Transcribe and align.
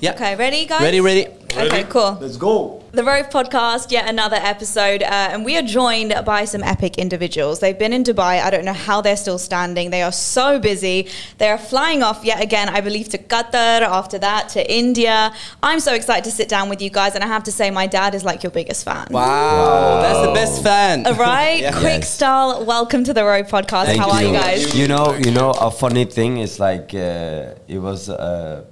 Yeah. 0.00 0.12
Okay, 0.14 0.36
ready, 0.36 0.64
guys? 0.66 0.82
Ready, 0.82 1.00
ready. 1.00 1.26
Okay, 1.56 1.82
cool. 1.84 2.18
Let's 2.20 2.36
go. 2.36 2.84
The 2.92 3.02
Rove 3.02 3.30
Podcast, 3.30 3.90
yet 3.90 4.08
another 4.08 4.36
episode, 4.36 5.02
uh, 5.02 5.06
and 5.32 5.44
we 5.44 5.56
are 5.56 5.62
joined 5.62 6.14
by 6.24 6.44
some 6.44 6.62
epic 6.62 6.98
individuals. 6.98 7.58
They've 7.58 7.78
been 7.78 7.92
in 7.92 8.04
Dubai. 8.04 8.40
I 8.40 8.48
don't 8.50 8.64
know 8.64 8.72
how 8.72 9.00
they're 9.00 9.16
still 9.16 9.38
standing. 9.38 9.90
They 9.90 10.02
are 10.02 10.12
so 10.12 10.58
busy. 10.60 11.08
They 11.38 11.48
are 11.48 11.58
flying 11.58 12.02
off 12.02 12.24
yet 12.24 12.40
again, 12.42 12.68
I 12.68 12.80
believe, 12.80 13.08
to 13.10 13.18
Qatar. 13.18 13.82
After 13.82 14.18
that, 14.20 14.50
to 14.50 14.72
India. 14.72 15.32
I'm 15.62 15.80
so 15.80 15.92
excited 15.94 16.24
to 16.24 16.30
sit 16.30 16.48
down 16.48 16.68
with 16.68 16.80
you 16.80 16.90
guys, 16.90 17.14
and 17.16 17.24
I 17.24 17.26
have 17.26 17.42
to 17.44 17.52
say, 17.52 17.70
my 17.70 17.86
dad 17.88 18.14
is 18.14 18.24
like 18.24 18.42
your 18.44 18.52
biggest 18.52 18.84
fan. 18.84 19.08
Wow, 19.10 20.00
that's 20.02 20.26
the 20.26 20.32
best 20.32 20.62
fan. 20.62 21.06
All 21.06 21.14
right, 21.14 21.60
Yeah. 21.62 21.72
quick 21.72 22.02
Yes. 22.02 22.14
style. 22.14 22.64
Welcome 22.64 23.02
to 23.04 23.12
the 23.12 23.24
Rove 23.24 23.48
Podcast. 23.48 23.86
Thank 23.86 24.00
how 24.00 24.12
are 24.12 24.22
you 24.22 24.32
guys? 24.32 24.74
You 24.76 24.86
know, 24.86 25.14
you 25.14 25.32
know, 25.32 25.50
a 25.50 25.70
funny 25.72 26.04
thing 26.04 26.38
is 26.38 26.60
like 26.60 26.94
uh, 26.94 27.54
it 27.66 27.78
was 27.80 28.08
uh, 28.08 28.64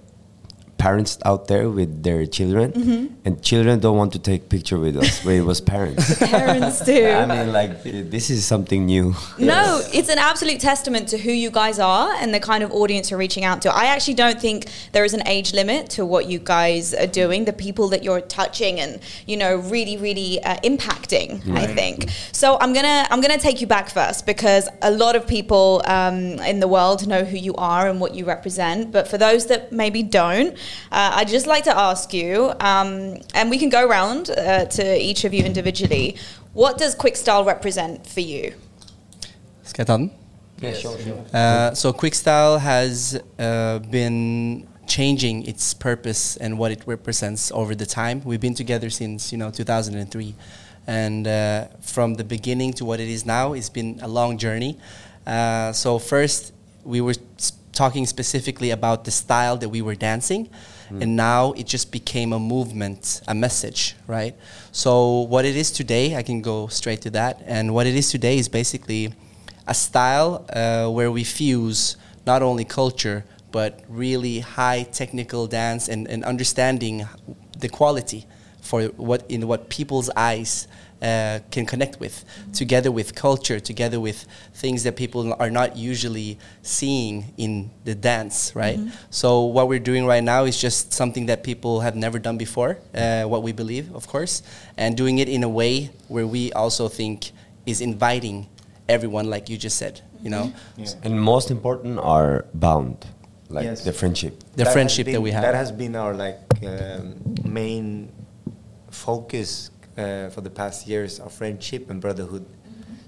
parents 0.79 1.19
out 1.25 1.49
there 1.49 1.69
with 1.71 2.03
their 2.03 2.27
children, 2.27 2.73
Mm-hmm. 2.73 3.07
and 3.25 3.43
children 3.43 3.81
don't 3.81 3.97
want 3.97 4.13
to 4.13 4.19
take 4.19 4.49
picture 4.49 4.79
with 4.79 4.97
us. 4.97 5.25
Where 5.25 5.37
it 5.37 5.45
was 5.45 5.61
parents. 5.61 6.19
Parents 6.37 6.81
do. 6.85 7.07
I 7.09 7.25
mean, 7.27 7.53
like 7.53 7.83
this 7.83 8.31
is 8.31 8.45
something 8.45 8.87
new. 8.87 9.15
No, 9.39 9.81
it's 9.93 10.09
an 10.09 10.19
absolute 10.19 10.61
testament 10.61 11.09
to 11.09 11.19
who 11.19 11.31
you 11.33 11.51
guys 11.51 11.79
are 11.79 12.13
and 12.21 12.33
the 12.35 12.41
kind 12.41 12.63
of 12.63 12.71
audience 12.73 13.11
you're 13.11 13.19
reaching 13.19 13.45
out 13.45 13.63
to. 13.63 13.75
I 13.75 13.87
actually 13.87 14.15
don't 14.15 14.41
think 14.41 14.67
there 14.93 15.05
is 15.05 15.15
an 15.15 15.27
age 15.27 15.53
limit 15.55 15.91
to 15.91 16.05
what 16.05 16.27
you 16.27 16.39
guys 16.39 16.93
are 16.95 17.07
doing, 17.07 17.45
the 17.47 17.53
people 17.53 17.89
that 17.89 18.03
you're 18.05 18.21
touching 18.21 18.79
and 18.81 19.01
you 19.27 19.37
know 19.37 19.57
really, 19.57 19.97
really 19.97 20.43
uh, 20.43 20.57
impacting. 20.63 21.31
I 21.57 21.67
think 21.67 22.11
so. 22.33 22.59
I'm 22.61 22.73
gonna 22.73 23.07
I'm 23.11 23.21
gonna 23.21 23.39
take 23.39 23.61
you 23.61 23.67
back 23.67 23.91
first 23.91 24.27
because 24.27 24.69
a 24.83 24.91
lot 24.91 25.17
of 25.17 25.27
people 25.27 25.83
um, 25.87 26.17
in 26.53 26.61
the 26.61 26.69
world 26.69 27.07
know 27.07 27.25
who 27.25 27.37
you 27.37 27.55
are 27.55 27.89
and 27.89 28.01
what 28.01 28.15
you 28.15 28.25
represent. 28.25 28.93
But 28.93 29.09
for 29.09 29.19
those 29.19 29.47
that 29.47 29.73
maybe 29.73 30.03
don't, 30.03 30.57
uh, 30.93 31.13
I'd 31.17 31.29
just 31.29 31.47
like 31.47 31.65
to 31.65 31.77
ask 31.77 32.13
you, 32.13 32.53
um, 32.61 33.17
and 33.35 33.51
we 33.51 33.59
can 33.59 33.69
go 33.69 33.87
around 33.87 34.31
uh, 34.31 34.65
to 34.67 34.83
each 35.01 35.25
of 35.25 35.33
you 35.35 35.45
individually. 35.45 36.17
What 36.55 36.79
does 36.79 36.95
Quick 36.95 37.17
Style 37.17 37.45
represent 37.45 38.07
for 38.07 38.21
you? 38.21 38.53
Skal 39.63 39.83
jeg 39.83 39.87
ta 39.87 39.97
den? 39.97 40.11
Uh, 41.35 41.75
so 41.75 41.93
Quickstyle 41.93 42.59
has 42.61 43.21
uh, 43.39 43.79
been 43.91 44.67
changing 44.87 45.45
its 45.47 45.75
purpose 45.75 46.39
and 46.41 46.57
what 46.59 46.71
it 46.73 46.83
represents 46.87 47.51
over 47.53 47.75
the 47.75 47.85
time. 47.85 48.23
We've 48.25 48.41
been 48.41 48.55
together 48.55 48.89
since 48.89 49.33
you 49.33 49.39
know 49.39 49.51
2003, 49.51 50.35
and 50.87 51.27
uh, 51.27 51.67
from 51.83 52.15
the 52.15 52.25
beginning 52.25 52.73
to 52.75 52.85
what 52.87 53.01
it 53.01 53.09
is 53.09 53.27
now, 53.27 53.53
it's 53.53 53.69
been 53.69 53.99
a 54.01 54.09
long 54.09 54.39
journey. 54.39 54.79
Uh, 55.27 55.73
so 55.73 55.99
first, 55.99 56.53
we 56.85 57.01
were 57.03 57.17
s- 57.39 57.53
talking 57.77 58.07
specifically 58.07 58.71
about 58.73 59.05
the 59.05 59.11
style 59.11 59.57
that 59.59 59.69
we 59.69 59.81
were 59.83 59.95
dancing, 59.95 60.49
and 61.03 61.17
now 61.17 61.53
it 61.61 61.67
just 61.67 61.91
became 61.93 62.33
a 62.33 62.39
movement, 62.39 63.21
a 63.29 63.35
message, 63.35 63.97
right? 64.07 64.35
So 64.73 64.93
what 65.33 65.45
it 65.45 65.57
is 65.57 65.71
today, 65.71 66.17
I 66.17 66.23
can 66.23 66.43
go 66.43 66.69
straight 66.69 67.01
to 67.03 67.11
that, 67.11 67.43
and 67.47 67.75
what 67.75 67.87
it 67.87 67.95
is 67.95 68.11
today 68.11 68.39
is 68.39 68.49
basically 68.49 69.13
a 69.67 69.75
style 69.75 70.47
uh, 70.53 70.89
where 70.97 71.11
we 71.11 71.25
fuse 71.25 71.97
not 72.27 72.43
only 72.43 72.65
culture 72.65 73.25
but 73.53 73.81
really 73.89 74.41
high 74.41 74.83
technical 74.83 75.47
dance 75.47 75.89
and, 75.89 76.09
and 76.09 76.25
understanding 76.25 77.07
the 77.59 77.69
quality 77.69 78.27
for 78.67 78.85
what 78.97 79.25
in 79.29 79.47
what 79.47 79.69
people's 79.69 80.11
eyes 80.17 80.69
uh, 81.03 81.39
can 81.51 81.65
connect 81.67 82.01
with 82.01 82.25
together 82.53 82.91
with 82.91 83.15
culture 83.15 83.61
together 83.61 84.01
with 84.01 84.27
things 84.55 84.83
that 84.83 84.97
people 84.97 85.35
are 85.39 85.51
not 85.51 85.77
usually 85.77 86.39
seeing 86.63 87.33
in 87.37 87.71
the 87.85 87.95
dance 87.95 88.53
right? 88.55 88.79
So 89.11 89.45
what 89.57 89.69
we're 89.69 89.87
doing 89.93 90.07
right 90.07 90.25
now 90.25 90.45
is 90.45 90.61
just 90.61 90.93
something 90.93 91.27
that 91.27 91.43
people 91.43 91.81
have 91.81 91.97
never 91.97 92.19
done 92.19 92.39
before 92.39 92.79
uh, 92.95 93.25
what 93.25 93.43
we 93.43 93.53
believe 93.53 93.95
of 93.95 94.09
course 94.09 94.43
and 94.77 94.97
doing 94.97 95.19
it 95.19 95.29
in 95.29 95.43
a 95.45 95.49
way 95.49 95.91
where 96.09 96.27
we 96.27 96.53
also 96.53 96.89
think 96.89 97.31
is 97.67 97.81
inviting 97.81 98.49
everyone 98.89 99.29
like 99.29 99.49
you 99.51 99.57
just 99.59 99.77
said 99.77 100.01
you 100.23 100.31
know? 100.31 100.53
And 101.05 101.21
most 101.21 101.51
important 101.51 101.99
are 102.01 102.47
bound, 102.55 103.07
like 103.49 103.65
Yes. 103.65 103.85
the 103.85 103.93
friendship. 103.93 104.33
the 104.39 104.45
That 104.57 104.67
has 104.67 104.73
friendship 104.73 105.07
that 105.15 105.21
we 105.21 105.31
have. 105.31 105.43
That 105.43 105.55
has 105.55 105.71
been 105.71 105.95
our 105.95 106.15
like 106.15 106.41
um, 106.67 107.15
main 107.45 108.11
focus 108.97 109.71
uh, 109.97 110.29
for 110.31 110.41
the 110.41 110.51
past 110.51 110.87
years, 110.87 111.21
our 111.21 111.31
friendship 111.31 111.91
and 111.91 112.01
brotherhood. 112.01 112.45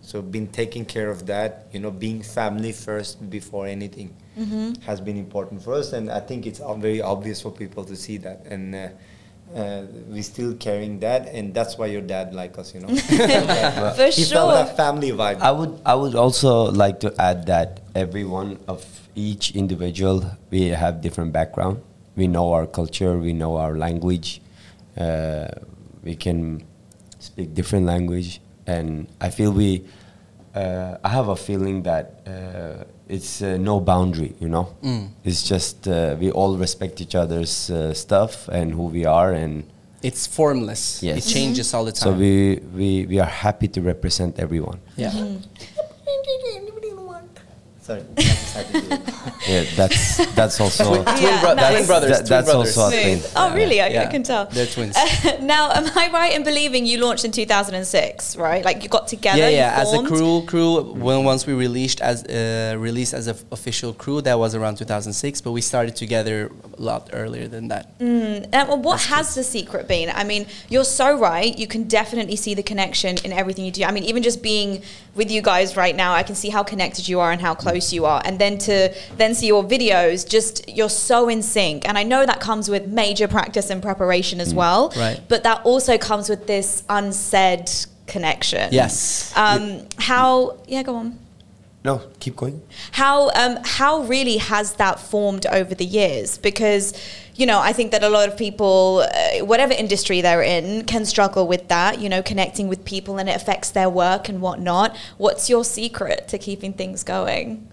So 0.03 0.23
been 0.23 0.49
taking 0.49 0.85
care 0.87 1.11
of 1.11 1.27
that, 1.27 1.67
you 1.73 1.81
know, 1.81 1.91
being 1.91 2.23
family 2.23 2.73
first 2.73 3.29
before 3.29 3.67
anything 3.67 4.17
has 4.87 5.01
been 5.01 5.17
important 5.17 5.63
for 5.63 5.75
us, 5.75 5.93
and 5.93 6.11
I 6.11 6.21
think 6.21 6.47
it's 6.47 6.61
very 6.79 7.03
obvious 7.03 7.43
for 7.43 7.51
people 7.51 7.85
to 7.85 7.97
see 7.97 8.17
that, 8.19 8.47
and 8.47 8.75
uh, 8.75 8.89
uh, 9.55 9.83
we're 10.09 10.23
still 10.23 10.55
carrying 10.55 11.01
that, 11.01 11.29
and 11.29 11.53
that's 11.53 11.77
why 11.77 11.87
your 11.87 12.01
dad 12.01 12.35
like 12.35 12.57
us, 12.59 12.73
you 12.75 12.81
know. 12.81 12.89
For 13.97 14.07
he 14.13 14.25
felt 14.25 14.53
that 14.55 14.77
family 14.77 15.11
vibe. 15.11 15.41
I 15.41 15.51
would 15.51 15.81
I 15.85 15.95
would 15.95 16.15
also 16.15 16.71
like 16.71 17.01
to 17.01 17.13
add 17.21 17.47
that 17.47 17.81
every 17.95 18.25
one 18.25 18.59
of 18.69 18.85
each 19.15 19.57
individual 19.57 20.25
we 20.51 20.69
have 20.69 21.01
different 21.01 21.33
background. 21.33 21.83
We 22.15 22.29
know 22.29 22.53
our 22.53 22.67
culture, 22.67 23.19
we 23.19 23.33
know 23.33 23.57
our 23.57 23.77
language. 23.77 24.41
Uh, 24.97 25.49
we 26.03 26.15
can 26.17 26.63
speak 27.19 27.55
different 27.55 27.87
language, 27.87 28.41
and 28.67 29.07
I 29.21 29.31
feel 29.31 29.53
we. 29.53 29.85
Uh, 30.55 30.97
I 31.05 31.09
have 31.11 31.29
a 31.29 31.37
feeling 31.37 31.83
that 31.85 32.21
uh, 32.27 32.85
it's 33.09 33.43
uh, 33.43 33.59
no 33.59 33.81
boundary, 33.81 34.35
you 34.41 34.49
know. 34.49 34.75
Mm. 34.83 35.09
It's 35.25 35.43
just 35.43 35.87
uh, 35.87 36.17
we 36.19 36.31
all 36.33 36.57
respect 36.57 37.01
each 37.01 37.15
other's 37.15 37.71
uh, 37.71 37.93
stuff 37.95 38.49
and 38.49 38.73
who 38.73 38.85
we 38.87 39.05
are, 39.05 39.33
and 39.33 39.65
it's 40.03 40.27
formless 40.27 41.03
Yes. 41.03 41.27
it 41.27 41.35
changes 41.35 41.75
all 41.75 41.85
the 41.85 41.91
time 41.93 42.13
so 42.13 42.19
we, 42.19 42.61
we 42.73 43.07
we 43.07 43.19
are 43.19 43.27
happy 43.47 43.67
to 43.69 43.81
represent 43.83 44.39
everyone. 44.39 44.79
yeah 44.97 45.11
Sorry, 47.89 48.01
I'm 48.03 48.19
excited 48.19 48.73
to 48.75 48.81
do 48.83 48.95
it. 48.95 49.01
Yeah, 49.49 49.65
that's 49.81 50.01
that's 50.35 50.61
also 50.61 50.85
twin, 50.85 51.03
Yeah, 51.25 51.41
bro- 51.41 51.55
nice. 51.55 51.73
twin 51.75 51.87
brothers 51.87 52.11
That- 52.11 52.27
twin 52.27 52.29
that's 52.29 52.51
brothers. 52.53 52.77
also 52.77 52.97
a 52.97 53.01
thing. 53.01 53.23
Oh, 53.35 53.55
really? 53.55 53.81
I, 53.81 53.87
I 53.87 53.89
Yeah. 53.89 54.11
can 54.15 54.23
tell. 54.31 54.45
They're 54.57 54.67
twins. 54.77 54.95
now, 55.41 55.65
am 55.79 55.87
I 55.97 56.05
right 56.13 56.33
in 56.37 56.43
believing 56.51 56.83
you 56.91 56.97
launched 57.07 57.25
in 57.25 57.33
2006, 57.33 58.37
right? 58.37 58.63
Like 58.69 58.83
you 58.83 58.89
got 58.91 59.09
together. 59.09 59.39
yeah 59.39 59.49
yeah 59.63 59.81
as 59.83 59.93
a 59.99 60.03
crew 60.11 60.43
crew 60.51 60.71
when 61.05 61.19
once 61.25 61.43
we 61.49 61.55
released 61.67 62.01
as 62.11 62.17
uh, 62.25 62.77
released 62.89 63.15
as 63.21 63.25
an 63.33 63.37
official 63.57 63.93
crew 64.03 64.19
that 64.29 64.37
was 64.45 64.51
around 64.59 64.75
2006 64.77 65.41
but 65.45 65.53
we 65.59 65.63
started 65.73 65.95
together 66.05 66.37
a 66.79 66.83
lot 66.91 67.03
earlier 67.23 67.47
than 67.55 67.65
that 67.73 67.85
Mm, 67.99 68.45
uh, 68.55 68.65
well, 68.69 68.81
what 68.89 69.01
has 69.15 69.27
the 69.39 69.43
secret 69.57 69.85
been? 69.95 70.09
I 70.23 70.25
mean, 70.33 70.43
you're 70.73 70.91
so 71.03 71.07
right. 71.31 71.53
You 71.63 71.67
can 71.75 71.83
definitely 72.01 72.37
see 72.45 72.55
the 72.61 72.67
connection 72.73 73.13
in 73.27 73.31
everything 73.41 73.65
you 73.69 73.73
do. 73.79 73.83
I 73.91 73.93
mean, 73.97 74.05
even 74.13 74.23
just 74.31 74.41
being 74.53 74.71
with 75.19 75.29
you 75.35 75.43
guys 75.53 75.69
right 75.85 75.97
now, 76.05 76.11
I 76.21 76.23
can 76.29 76.37
see 76.43 76.51
how 76.57 76.63
connected 76.73 77.05
you 77.11 77.19
are 77.25 77.33
and 77.35 77.41
how 77.49 77.55
close 77.65 77.78
you 77.93 78.05
are. 78.05 78.21
And 78.25 78.39
then 78.39 78.59
to 78.59 78.95
then 79.17 79.35
see 79.35 79.47
your 79.47 79.65
videos, 79.65 80.29
just 80.29 80.69
you're 80.69 80.89
so 80.89 81.29
in 81.29 81.43
sync. 81.43 81.89
And 81.89 81.97
I 81.97 82.03
know 82.03 82.27
that 82.27 82.41
comes 82.41 82.69
with 82.69 82.87
major 82.87 83.29
practice 83.29 83.71
and 83.71 83.83
preparation 83.83 84.41
as 84.41 84.55
well. 84.55 84.93
Right. 84.97 85.21
But 85.29 85.43
that 85.45 85.65
also 85.65 85.99
comes 85.99 86.29
with 86.29 86.47
this 86.47 86.83
unsaid 86.89 87.71
connection. 88.07 88.73
yes 88.73 89.33
Um, 89.37 89.87
how? 89.99 90.59
Yeah, 90.67 90.83
go 90.83 90.97
on. 90.97 91.19
No. 91.85 92.03
Keep 92.19 92.37
going. 92.37 92.63
How 92.93 93.31
um, 93.31 93.59
how 93.65 94.03
really 94.03 94.39
has 94.39 94.75
that 94.75 94.99
formed 94.99 95.47
over 95.47 95.75
the 95.75 95.85
years? 95.85 96.39
Because 96.39 96.93
you 97.37 97.47
know, 97.47 97.61
I 97.61 97.73
think 97.73 97.93
that 97.93 98.03
a 98.03 98.09
lot 98.09 98.29
of 98.29 98.37
people, 98.37 99.07
uh, 99.15 99.45
whatever 99.45 99.73
industry 99.73 100.21
they're 100.21 100.43
in, 100.43 100.85
can 100.87 101.05
struggle 101.05 101.47
with 101.47 101.69
that. 101.69 102.01
You 102.01 102.09
know, 102.09 102.21
connecting 102.21 102.67
with 102.69 102.85
people 102.85 103.19
and 103.19 103.29
it 103.29 103.37
affects 103.37 103.71
their 103.71 103.89
work 103.89 104.29
and 104.29 104.41
whatnot. 104.41 104.97
What's 105.19 105.49
your 105.49 105.65
secret 105.65 106.27
to 106.29 106.39
keeping 106.39 106.73
things 106.73 107.05
going? 107.05 107.69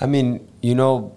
I 0.00 0.06
mean, 0.06 0.46
you 0.60 0.74
know, 0.74 1.12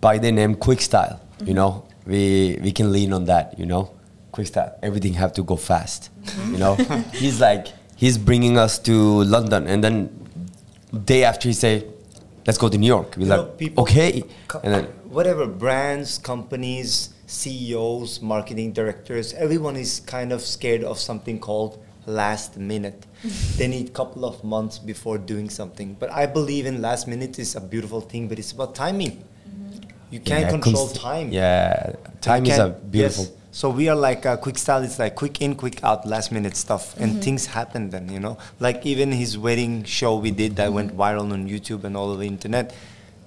by 0.00 0.18
the 0.18 0.30
name 0.30 0.54
Quick 0.54 0.80
Style, 0.80 1.20
you 1.44 1.54
know, 1.54 1.84
we 2.06 2.58
we 2.62 2.70
can 2.70 2.92
lean 2.92 3.12
on 3.12 3.24
that. 3.24 3.58
You 3.58 3.66
know, 3.66 3.90
Quick 4.30 4.46
Style. 4.46 4.78
Everything 4.84 5.14
have 5.14 5.32
to 5.34 5.42
go 5.42 5.56
fast. 5.56 6.10
You 6.46 6.58
know, 6.58 6.74
he's 7.12 7.40
like 7.40 7.66
he's 7.96 8.18
bringing 8.18 8.56
us 8.56 8.78
to 8.80 9.24
London, 9.24 9.66
and 9.66 9.82
then 9.82 10.20
day 10.92 11.24
after 11.24 11.48
he 11.48 11.54
say, 11.54 11.84
"Let's 12.46 12.58
go 12.58 12.68
to 12.68 12.78
New 12.78 12.86
York." 12.86 13.14
We're 13.16 13.22
You 13.24 13.28
know, 13.28 13.42
like, 13.42 13.58
people- 13.58 13.82
"Okay," 13.84 14.24
Co- 14.48 14.60
and 14.64 14.74
then 14.74 14.84
whatever 15.10 15.46
brands, 15.46 16.18
companies, 16.18 17.10
CEOs, 17.26 18.20
marketing 18.22 18.72
directors, 18.72 19.32
everyone 19.34 19.76
is 19.76 20.00
kind 20.00 20.32
of 20.32 20.40
scared 20.42 20.82
of 20.84 20.98
something 20.98 21.38
called 21.38 21.78
last 22.06 22.56
minute. 22.56 23.06
they 23.58 23.68
need 23.68 23.88
a 23.88 23.92
couple 23.92 24.24
of 24.24 24.42
months 24.42 24.78
before 24.78 25.18
doing 25.18 25.48
something. 25.50 25.96
But 26.00 26.10
I 26.12 26.26
believe 26.26 26.66
in 26.66 26.80
last 26.82 27.06
minute 27.06 27.38
is 27.38 27.54
a 27.54 27.60
beautiful 27.60 28.00
thing, 28.00 28.26
but 28.28 28.38
it's 28.38 28.52
about 28.52 28.74
timing. 28.74 29.12
Mm-hmm. 29.12 29.88
You 30.10 30.20
can't 30.20 30.42
Yeah, 30.46 30.50
control 30.50 30.86
const- 30.88 30.96
time. 31.00 31.30
Yeah, 31.30 31.92
time 32.20 32.46
is 32.46 32.58
a 32.58 32.68
beautiful. 32.70 33.24
yes. 33.24 33.32
So 33.52 33.68
we 33.68 33.88
are 33.88 33.96
like 33.96 34.24
uh, 34.26 34.36
quick 34.36 34.58
style. 34.58 34.82
It's 34.82 34.98
like 34.98 35.16
quick 35.16 35.40
in, 35.42 35.54
quick 35.56 35.82
out, 35.82 36.06
last 36.06 36.30
minute 36.32 36.56
stuff, 36.56 36.96
and 36.98 37.12
Mm-hmm. 37.12 37.20
things 37.20 37.46
happen. 37.46 37.90
Then 37.90 38.08
you 38.08 38.20
know, 38.20 38.38
like 38.60 38.86
even 38.86 39.10
his 39.12 39.36
wedding 39.36 39.84
show 39.84 40.16
we 40.16 40.30
did 40.30 40.56
that 40.56 40.72
went 40.72 40.96
viral 40.96 41.32
on 41.32 41.48
YouTube 41.48 41.84
and 41.84 41.96
all 41.96 42.10
over 42.10 42.20
the 42.20 42.28
internet. 42.28 42.72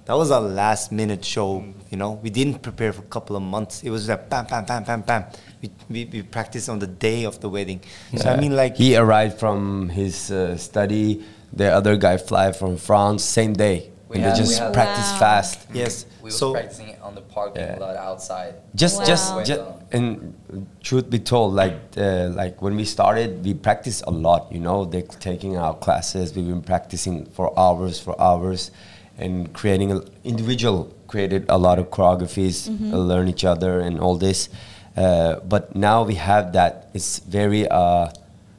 that 0.05 0.15
was 0.17 0.31
a 0.31 0.39
last 0.39 0.91
minute 0.91 1.23
show. 1.23 1.63
You 1.89 1.97
know, 1.97 2.11
we 2.23 2.29
didn't 2.29 2.59
prepare 2.61 2.91
for 2.93 3.01
a 3.01 3.11
couple 3.15 3.35
of 3.35 3.43
months. 3.43 3.83
It 3.83 3.89
was 3.89 4.07
like 4.09 4.29
bam, 4.29 4.45
bam, 4.45 4.65
bam, 4.65 4.83
bam, 4.83 5.01
bam. 5.01 5.23
We 5.61 5.69
we, 5.89 6.05
we 6.05 6.21
practiced 6.23 6.67
on 6.69 6.79
the 6.79 6.87
day 6.87 7.25
of 7.25 7.39
the 7.39 7.49
wedding. 7.49 7.79
So 8.17 8.29
I 8.29 8.35
mean, 8.39 8.55
like 8.55 8.75
he 8.77 8.95
arrived 8.95 9.39
from 9.39 9.89
his 9.89 10.31
uh, 10.31 10.57
study. 10.57 11.23
The 11.53 11.69
other 11.69 11.95
guy 11.97 12.17
fly 12.17 12.51
from 12.51 12.77
France 12.77 13.23
same 13.23 13.53
day. 13.53 13.91
We 14.13 14.19
and 14.19 14.25
had- 14.25 14.35
they 14.35 14.41
we 14.41 14.45
just 14.47 14.59
had- 14.59 14.73
practice 14.73 15.11
Wow. 15.13 15.19
fast. 15.19 15.59
yes. 15.73 16.05
We 16.21 16.27
were 16.27 16.31
so 16.31 16.53
practicing 16.53 16.89
it 16.89 16.99
on 17.01 17.15
the 17.15 17.21
parking 17.21 17.63
Yeah. 17.63 17.77
lot 17.79 17.95
outside. 17.95 18.53
Just, 18.75 18.99
Wow. 18.99 19.05
just, 19.05 19.45
just, 19.45 19.61
and 19.91 20.33
truth 20.81 21.09
be 21.09 21.19
told, 21.19 21.53
like, 21.55 21.75
uh, 21.97 22.29
like 22.41 22.61
when 22.61 22.75
we 22.75 22.85
started, 22.85 23.43
we 23.43 23.53
practiced 23.53 24.03
a 24.07 24.11
lot. 24.11 24.41
You 24.51 24.59
know, 24.59 24.85
they 24.85 25.01
taking 25.19 25.57
our 25.57 25.73
classes. 25.73 26.33
We've 26.35 26.47
been 26.47 26.61
practicing 26.61 27.25
for 27.35 27.51
hours, 27.57 27.99
for 27.99 28.13
hours, 28.21 28.71
and 29.17 29.51
creating 29.53 29.91
a, 29.91 30.01
individual 30.23 30.87
created 31.07 31.45
a 31.49 31.57
lot 31.57 31.77
of 31.79 31.89
choreographies, 31.91 32.57
uh, 32.69 32.97
learn 32.97 33.27
each 33.27 33.45
other, 33.45 33.79
and 33.79 33.99
all 33.99 34.15
this. 34.15 34.49
Uh, 34.97 35.35
but 35.53 35.75
now 35.75 36.03
we 36.03 36.15
have 36.15 36.53
that. 36.53 36.89
It's 36.93 37.19
very 37.19 37.67
uh, 37.67 38.09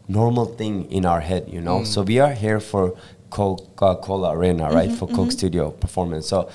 normal 0.09 0.45
thing 0.47 0.91
in 0.91 1.05
our 1.07 1.21
head. 1.21 1.45
You 1.49 1.61
know, 1.61 1.83
so 1.85 2.03
we 2.03 2.19
are 2.21 2.33
here 2.33 2.61
for 2.61 2.95
Coca-Cola 3.35 4.31
Arena, 4.37 4.71
right? 4.71 4.91
For 4.99 5.07
Coke 5.09 5.33
Studio 5.33 5.71
performance. 5.71 6.29
So 6.29 6.49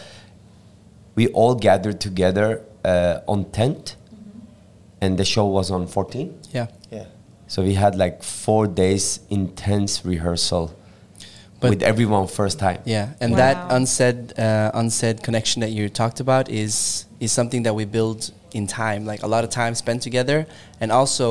we 1.16 1.28
all 1.40 1.56
gathered 1.56 2.00
together 2.00 2.48
uh, 2.86 3.20
on 3.28 3.46
10th 3.46 3.96
and 5.02 5.18
the 5.18 5.26
show 5.26 5.46
was 5.46 5.70
on 5.72 5.88
14 5.88 6.34
Yeah. 6.54 6.68
yeah. 6.92 7.06
so 7.48 7.62
we 7.64 7.74
had 7.74 7.96
like 7.96 8.24
four 8.24 8.68
days 8.68 9.20
intense 9.30 10.06
rehearsal 10.06 10.66
But- 11.60 11.70
with 11.72 11.84
everyone 11.84 12.28
first 12.28 12.58
time 12.60 12.80
Yeah, 12.86 13.08
and 13.22 13.32
Wow. 13.32 13.38
that 13.44 13.58
unsaid 13.78 14.18
uh, 14.40 14.72
unsaid 14.82 15.22
connection 15.28 15.60
that 15.64 15.72
you 15.78 15.90
talked 16.02 16.20
about 16.26 16.46
is 16.50 17.06
is 17.20 17.32
something 17.40 17.64
that 17.64 17.76
we 17.76 17.84
build 17.86 18.32
in 18.54 18.66
time, 18.68 19.02
like 19.12 19.22
a 19.24 19.28
lot 19.28 19.44
of 19.44 19.50
time 19.50 19.74
spent 19.76 20.02
together, 20.02 20.40
and 20.82 20.90
also 21.00 21.28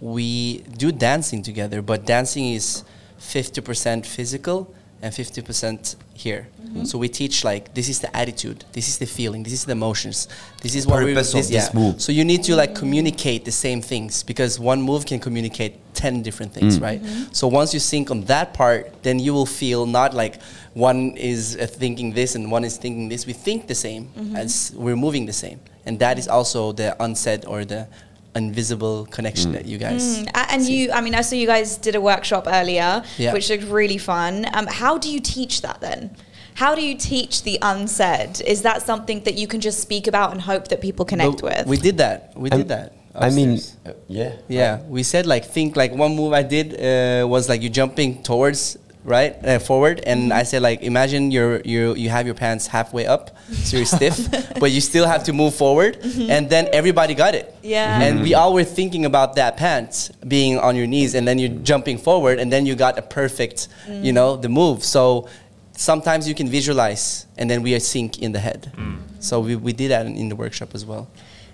we 0.00 0.62
do 0.84 0.88
dancing 0.92 1.42
together. 1.42 1.78
But 1.82 1.98
dancing 2.06 2.44
is 2.58 2.84
fifty 3.18 3.60
percent 3.60 4.06
physical 4.06 4.58
and 5.02 5.14
fifty 5.14 5.42
percent 5.42 5.96
here. 6.14 6.48
Mm-hmm. 6.60 6.84
So 6.84 6.98
we 6.98 7.08
teach 7.08 7.44
like 7.44 7.74
this 7.74 7.88
is 7.88 8.00
the 8.00 8.14
attitude, 8.16 8.64
this 8.72 8.88
is 8.88 8.98
the 8.98 9.06
feeling, 9.06 9.42
this 9.42 9.52
is 9.52 9.64
the 9.64 9.72
emotions, 9.72 10.28
this 10.62 10.74
is 10.74 10.86
what 10.86 11.02
we 11.04 11.14
Purpose 11.14 11.34
of 11.34 11.48
this 11.48 11.72
move. 11.74 12.00
So 12.00 12.12
you 12.12 12.24
need 12.24 12.42
to 12.44 12.56
like 12.56 12.74
communicate 12.74 13.44
the 13.44 13.52
same 13.52 13.80
things 13.80 14.22
because 14.22 14.58
one 14.58 14.82
move 14.82 15.06
can 15.06 15.20
communicate 15.20 15.78
10 15.94 16.22
different 16.22 16.52
things, 16.52 16.78
mm. 16.78 16.82
right? 16.82 17.02
Mm-hmm. 17.02 17.32
So 17.32 17.48
once 17.48 17.72
you 17.72 17.80
sync 17.80 18.10
on 18.10 18.22
that 18.22 18.54
part, 18.54 19.02
then 19.02 19.18
you 19.18 19.32
will 19.32 19.46
feel 19.46 19.86
not 19.86 20.14
like 20.14 20.40
one 20.74 21.16
is 21.16 21.56
uh, 21.56 21.66
thinking 21.66 22.12
this 22.12 22.34
and 22.34 22.50
one 22.50 22.64
is 22.64 22.76
thinking 22.76 23.08
this. 23.08 23.26
We 23.26 23.32
think 23.32 23.66
the 23.66 23.74
same 23.74 24.08
mm-hmm. 24.08 24.36
as 24.36 24.72
we're 24.76 24.96
moving 24.96 25.26
the 25.26 25.32
same. 25.32 25.60
And 25.86 25.98
that 26.00 26.18
is 26.18 26.28
also 26.28 26.72
the 26.72 27.00
unsaid 27.02 27.44
or 27.46 27.64
the 27.64 27.88
invisible 28.36 29.06
connection 29.06 29.52
that 29.52 29.66
you 29.66 29.78
guys. 29.78 30.18
Mm, 30.18 30.28
a- 30.34 30.52
And 30.52 30.62
you, 30.68 30.92
I 30.92 31.00
mean, 31.00 31.14
I 31.14 31.22
saw 31.22 31.34
you 31.36 31.46
guys 31.46 31.76
did 31.78 31.94
a 31.94 32.00
workshop 32.00 32.44
earlier, 32.46 33.02
Yeah. 33.18 33.32
which 33.32 33.50
looked 33.50 33.64
really 33.64 33.98
fun. 33.98 34.46
Um, 34.52 34.66
how 34.66 34.98
do 34.98 35.10
you 35.10 35.20
teach 35.20 35.62
that 35.62 35.80
then? 35.80 36.10
How 36.54 36.74
do 36.74 36.82
you 36.82 36.94
teach 36.96 37.42
the 37.42 37.58
unsaid? 37.62 38.40
Is 38.46 38.62
that 38.62 38.82
something 38.82 39.20
that 39.24 39.34
you 39.36 39.46
can 39.46 39.60
just 39.60 39.80
speak 39.80 40.06
about 40.06 40.32
and 40.32 40.40
hope 40.40 40.68
that 40.68 40.80
people 40.80 41.04
connect 41.04 41.42
But 41.42 41.50
with? 41.58 41.66
We 41.66 41.76
did 41.76 41.98
that. 41.98 42.32
We 42.36 42.50
I'm- 42.50 42.60
did 42.60 42.68
that. 42.68 42.92
i 43.18 43.30
mean 43.30 43.52
uh, 43.86 43.92
yeah 44.18 44.32
Yeah, 44.46 44.72
we 44.96 45.02
said 45.02 45.24
like 45.34 45.44
think 45.56 45.74
like 45.82 45.90
one 46.04 46.12
move 46.20 46.32
I 46.42 46.42
did 46.56 46.66
uh, 46.76 47.26
was 47.34 47.48
like 47.48 47.60
you 47.64 47.70
jumping 47.80 48.10
towards 48.22 48.76
right 49.06 49.36
uh, 49.44 49.58
forward, 49.58 50.02
and 50.04 50.24
mm-hmm. 50.24 50.32
I 50.32 50.42
said 50.42 50.62
like 50.62 50.82
imagine 50.82 51.30
you're 51.30 51.60
you 51.62 51.94
you 51.94 52.10
have 52.10 52.26
your 52.26 52.34
pants 52.34 52.66
halfway 52.66 53.06
up, 53.06 53.36
so 53.52 53.76
you're 53.76 53.86
stiff, 53.86 54.18
but 54.60 54.72
you 54.72 54.80
still 54.80 55.06
have 55.06 55.24
to 55.24 55.32
move 55.32 55.54
forward, 55.54 56.02
mm-hmm. 56.02 56.30
and 56.30 56.50
then 56.50 56.68
everybody 56.72 57.14
got 57.14 57.34
it. 57.34 57.54
Yeah. 57.62 58.00
and 58.00 58.20
we 58.20 58.30
mm-hmm. 58.30 58.40
all 58.40 58.52
were 58.52 58.64
thinking 58.64 59.06
about 59.06 59.36
that 59.36 59.56
pants 59.56 60.10
being 60.26 60.58
on 60.58 60.76
your 60.76 60.86
knees, 60.86 61.14
and 61.14 61.26
then 61.26 61.38
you're 61.38 61.56
jumping 61.62 61.98
forward, 61.98 62.38
and 62.38 62.52
then 62.52 62.66
you 62.66 62.74
got 62.74 62.98
a 62.98 63.02
perfect, 63.02 63.68
mm. 63.86 64.04
you 64.04 64.12
know, 64.12 64.36
the 64.36 64.48
move. 64.48 64.84
So 64.84 65.28
sometimes 65.72 66.28
you 66.28 66.34
can 66.34 66.48
visualize, 66.48 67.26
and 67.38 67.48
then 67.48 67.62
we 67.62 67.74
are 67.74 67.80
sync 67.80 68.20
in 68.20 68.32
the 68.32 68.40
head. 68.40 68.72
Mm. 68.76 68.98
So 69.20 69.40
we, 69.40 69.56
we 69.56 69.72
did 69.72 69.90
that 69.90 70.06
in, 70.06 70.16
in 70.16 70.28
the 70.28 70.36
workshop 70.36 70.74
as 70.74 70.84
well. 70.84 71.08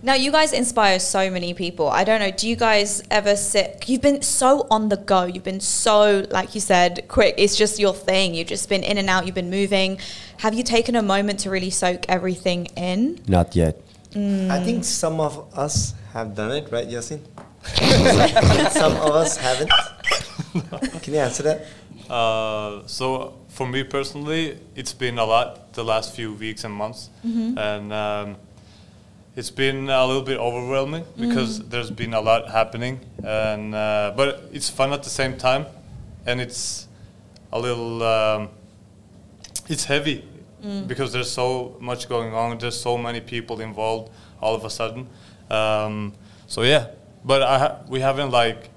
Now, 0.05 0.15
you 0.15 0.33
guys 0.33 0.53
inspire 0.53 0.99
so 0.99 1.31
many 1.31 1.55
people. 1.55 1.89
I 1.89 2.03
don't 2.03 2.19
know, 2.19 2.33
do 2.33 2.49
you 2.49 2.57
guys 2.57 3.05
ever 3.09 3.37
sit? 3.37 3.89
You've 3.89 4.03
been 4.03 4.21
so 4.23 4.67
on 4.69 4.89
the 4.89 4.97
go. 4.97 5.25
You've 5.25 5.45
been 5.45 5.61
so, 5.61 6.27
like 6.31 6.57
you 6.57 6.61
said, 6.61 7.07
quick. 7.07 7.37
It's 7.39 7.55
just 7.55 7.79
your 7.79 7.95
thing. 7.95 8.35
You've 8.35 8.49
just 8.49 8.69
been 8.69 8.83
in 8.83 8.99
and 8.99 9.09
out. 9.09 9.27
You've 9.27 9.37
been 9.37 9.51
moving. 9.51 9.99
Have 10.39 10.55
you 10.55 10.65
taken 10.65 10.97
a 10.97 11.03
moment 11.03 11.39
to 11.41 11.51
really 11.51 11.71
soak 11.71 12.05
everything 12.09 12.67
in? 12.77 13.21
not 13.29 13.55
yet 13.55 13.81
I 14.15 14.61
think 14.63 14.85
some 14.85 15.21
of 15.21 15.57
us 15.57 15.95
have 16.13 16.35
done 16.35 16.53
it, 16.53 16.71
right, 16.71 16.87
Yasin? 16.87 17.21
some 18.73 18.93
of 18.97 19.13
us 19.15 19.37
haven't. 19.39 19.71
Can 21.03 21.15
you 21.15 21.21
answer 21.21 21.43
that? 21.45 21.67
Uh, 22.11 22.87
so 22.87 23.39
for 23.49 23.67
me 23.67 23.85
personally, 23.85 24.59
it's 24.75 24.93
been 24.93 25.19
a 25.19 25.25
lot 25.25 25.73
the 25.73 25.85
last 25.85 26.15
few 26.15 26.35
weeks 26.35 26.65
and 26.65 26.75
months, 26.75 27.09
and 27.25 27.93
um, 27.93 28.37
it's 29.37 29.51
been 29.51 29.89
a 29.89 30.07
little 30.07 30.23
bit 30.23 30.39
overwhelming 30.39 31.05
because 31.19 31.61
there's 31.69 31.91
been 31.91 32.15
a 32.15 32.21
lot 32.21 32.51
happening, 32.51 33.01
and 33.25 33.75
uh, 33.75 34.13
but 34.17 34.43
it's 34.53 34.69
fun 34.69 34.93
at 34.93 35.03
the 35.03 35.11
same 35.11 35.37
time, 35.39 35.67
and 36.27 36.41
it's 36.41 36.87
a 37.53 37.59
little 37.59 38.03
um, 38.03 38.49
it's 39.69 39.85
heavy 39.85 40.25
because 40.87 41.13
there's 41.13 41.31
so 41.31 41.77
much 41.81 42.09
going 42.09 42.33
on. 42.35 42.59
There's 42.59 42.79
so 42.81 42.97
many 42.99 43.21
people 43.21 43.61
involved 43.61 44.11
all 44.41 44.55
of 44.55 44.65
a 44.65 44.71
sudden. 44.71 45.09
Um, 45.51 46.13
so 46.47 46.63
yeah, 46.63 46.87
but 47.25 47.43
I 47.43 47.59
ha- 47.59 47.79
we 47.89 48.01
haven't 48.01 48.31
like 48.31 48.71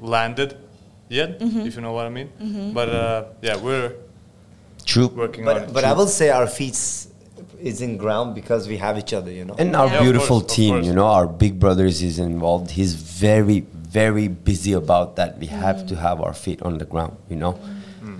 landed 0.00 0.56
yet, 1.08 1.38
if 1.40 1.74
you 1.76 1.80
know 1.80 1.92
what 1.92 2.06
I 2.06 2.10
mean. 2.10 2.72
But 2.74 2.88
uh, 2.88 3.24
yeah, 3.42 3.56
we're 3.56 3.92
true 4.84 5.08
working 5.08 5.48
on 5.48 5.54
But, 5.54 5.62
it. 5.62 5.72
but 5.72 5.84
I 5.84 5.92
will 5.94 6.06
say 6.08 6.28
our 6.30 6.46
feet 6.46 6.74
is 7.60 7.80
in 7.80 7.96
ground 7.96 8.34
because 8.34 8.68
we 8.68 8.76
have 8.76 8.98
each 8.98 9.12
other, 9.12 9.30
you 9.30 9.44
know. 9.44 9.54
and 9.58 9.74
our 9.76 9.88
Yeah. 9.88 10.02
beautiful 10.02 10.40
course, 10.40 10.54
team 10.56 10.82
you 10.82 10.92
know 10.92 11.06
our 11.06 11.26
big 11.26 11.58
brothers 11.58 12.02
is 12.02 12.18
involved 12.18 12.70
he's 12.72 12.94
very 12.94 13.60
very 14.00 14.26
busy 14.28 14.72
about 14.72 15.16
that 15.16 15.38
we 15.38 15.46
have 15.46 15.76
mm. 15.78 15.88
to 15.88 15.94
have 15.96 16.20
our 16.20 16.34
feet 16.34 16.60
on 16.62 16.78
the 16.78 16.84
ground 16.84 17.14
you 17.28 17.36
know 17.36 17.54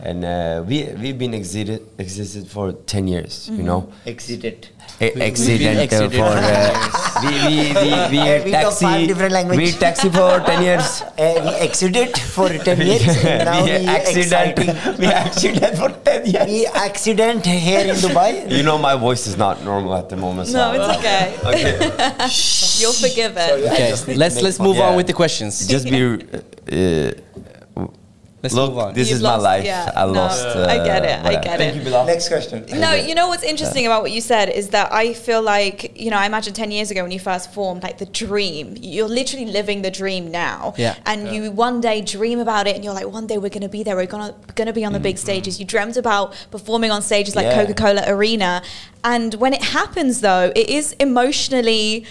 and 0.08 0.24
uh, 0.24 0.62
we 0.68 0.76
we've 1.02 1.18
been 1.24 1.34
exited 1.40 1.80
existed 1.98 2.44
for 2.54 2.72
10 2.72 3.08
years 3.08 3.48
you 3.58 3.62
know 3.68 3.80
Exited. 4.06 4.68
E- 5.00 5.10
been 5.10 5.22
uh, 5.22 5.24
exited. 5.24 6.12
for 6.20 6.32
uh, 6.48 7.22
we 7.24 7.32
we 7.48 7.56
we 7.82 7.90
we, 8.12 8.18
Uh, 8.20 8.44
we 8.44 8.50
got 8.56 8.62
taxi 8.64 8.84
five 8.86 9.06
different 9.10 9.32
language. 9.36 9.58
we 9.58 9.66
taxi 9.84 10.08
for 10.18 10.32
10 10.40 10.62
years 10.68 10.88
Uh, 11.24 11.40
we 11.46 11.52
exited 11.66 12.12
for 12.36 12.48
10 12.50 12.80
years. 12.90 13.06
now 13.48 13.64
we 13.64 13.72
we 13.80 13.86
accident 13.98 14.56
we 15.02 15.06
accident 15.24 15.74
for 15.80 15.90
10 16.10 16.26
years 16.34 16.46
We 16.52 16.60
accident 16.88 17.46
here 17.66 17.84
in 17.92 17.96
Dubai. 18.04 18.30
you 18.58 18.62
know 18.68 18.76
my 18.88 18.94
voice 19.06 19.24
is 19.30 19.36
not 19.44 19.64
normal 19.70 19.94
at 20.02 20.08
the 20.12 20.18
moment 20.26 20.46
so 20.48 20.58
No, 20.58 20.66
it's 20.78 20.90
okay. 20.98 21.22
okay 21.50 21.72
You're 22.82 22.98
forgiven. 23.04 23.50
Okay, 23.72 23.90
let's 24.24 24.36
let's 24.46 24.58
move 24.66 24.76
Yeah. 24.76 24.86
on 24.88 24.92
with 24.98 25.06
the 25.10 25.16
questions. 25.22 25.52
just 25.74 25.84
be 25.94 26.00
uh, 26.04 27.10
Let's 28.44 28.54
look 28.54 28.70
move 28.70 28.78
on. 28.78 28.94
this 28.94 29.08
You've 29.08 29.16
is 29.16 29.22
my 29.22 29.30
lost- 29.30 29.42
life 29.42 29.64
yeah, 29.64 29.90
i 29.96 30.04
no, 30.06 30.12
lost 30.12 30.44
uh, 30.46 30.66
I 30.68 30.76
get 30.84 31.04
it, 31.04 31.18
I 31.18 31.22
whatever. 31.24 31.42
get 31.44 31.58
thank 31.58 31.74
it. 31.74 31.78
you 31.78 31.84
Bilal. 31.84 32.06
Next 32.06 32.28
question. 32.28 32.64
No, 32.78 32.92
you 32.94 33.14
know 33.16 33.26
what's 33.28 33.42
interesting 33.42 33.86
about 33.86 34.02
what 34.02 34.12
you 34.12 34.20
said 34.20 34.48
is 34.50 34.68
that 34.76 34.92
I 34.92 35.14
feel 35.14 35.42
like, 35.42 35.98
you 35.98 36.10
know, 36.12 36.18
I 36.18 36.26
imagine 36.26 36.54
10 36.54 36.70
years 36.70 36.90
ago 36.92 37.02
when 37.02 37.10
you 37.10 37.18
first 37.18 37.52
formed, 37.52 37.82
like 37.82 37.98
the 37.98 38.06
dream, 38.06 38.76
you're 38.80 39.08
literally 39.08 39.46
living 39.46 39.82
the 39.82 39.90
dream 39.90 40.30
now. 40.30 40.74
Yeah. 40.76 40.94
And 41.06 41.28
you 41.34 41.50
one 41.50 41.80
day 41.80 42.00
dream 42.00 42.38
about 42.38 42.66
it 42.66 42.74
and 42.76 42.84
you're 42.84 42.94
like, 42.94 43.08
one 43.08 43.26
day 43.26 43.38
we're 43.38 43.48
going 43.48 43.62
to 43.62 43.68
be 43.68 43.82
there. 43.82 43.96
We're 43.96 44.06
going 44.06 44.32
to 44.32 44.52
going 44.54 44.66
to 44.66 44.72
be 44.72 44.84
on 44.84 44.92
the 44.92 45.00
big 45.00 45.18
stages. 45.18 45.58
You 45.58 45.66
dreamt 45.66 45.96
about 45.96 46.34
performing 46.50 46.90
on 46.90 47.00
stages 47.02 47.34
like 47.34 47.46
Yeah. 47.46 47.56
Coca-Cola 47.64 48.04
Arena. 48.06 48.62
And 49.02 49.34
when 49.34 49.52
it 49.52 49.62
happens 49.62 50.20
though, 50.20 50.52
it 50.54 50.68
is 50.68 50.92
emotionally 51.00 52.04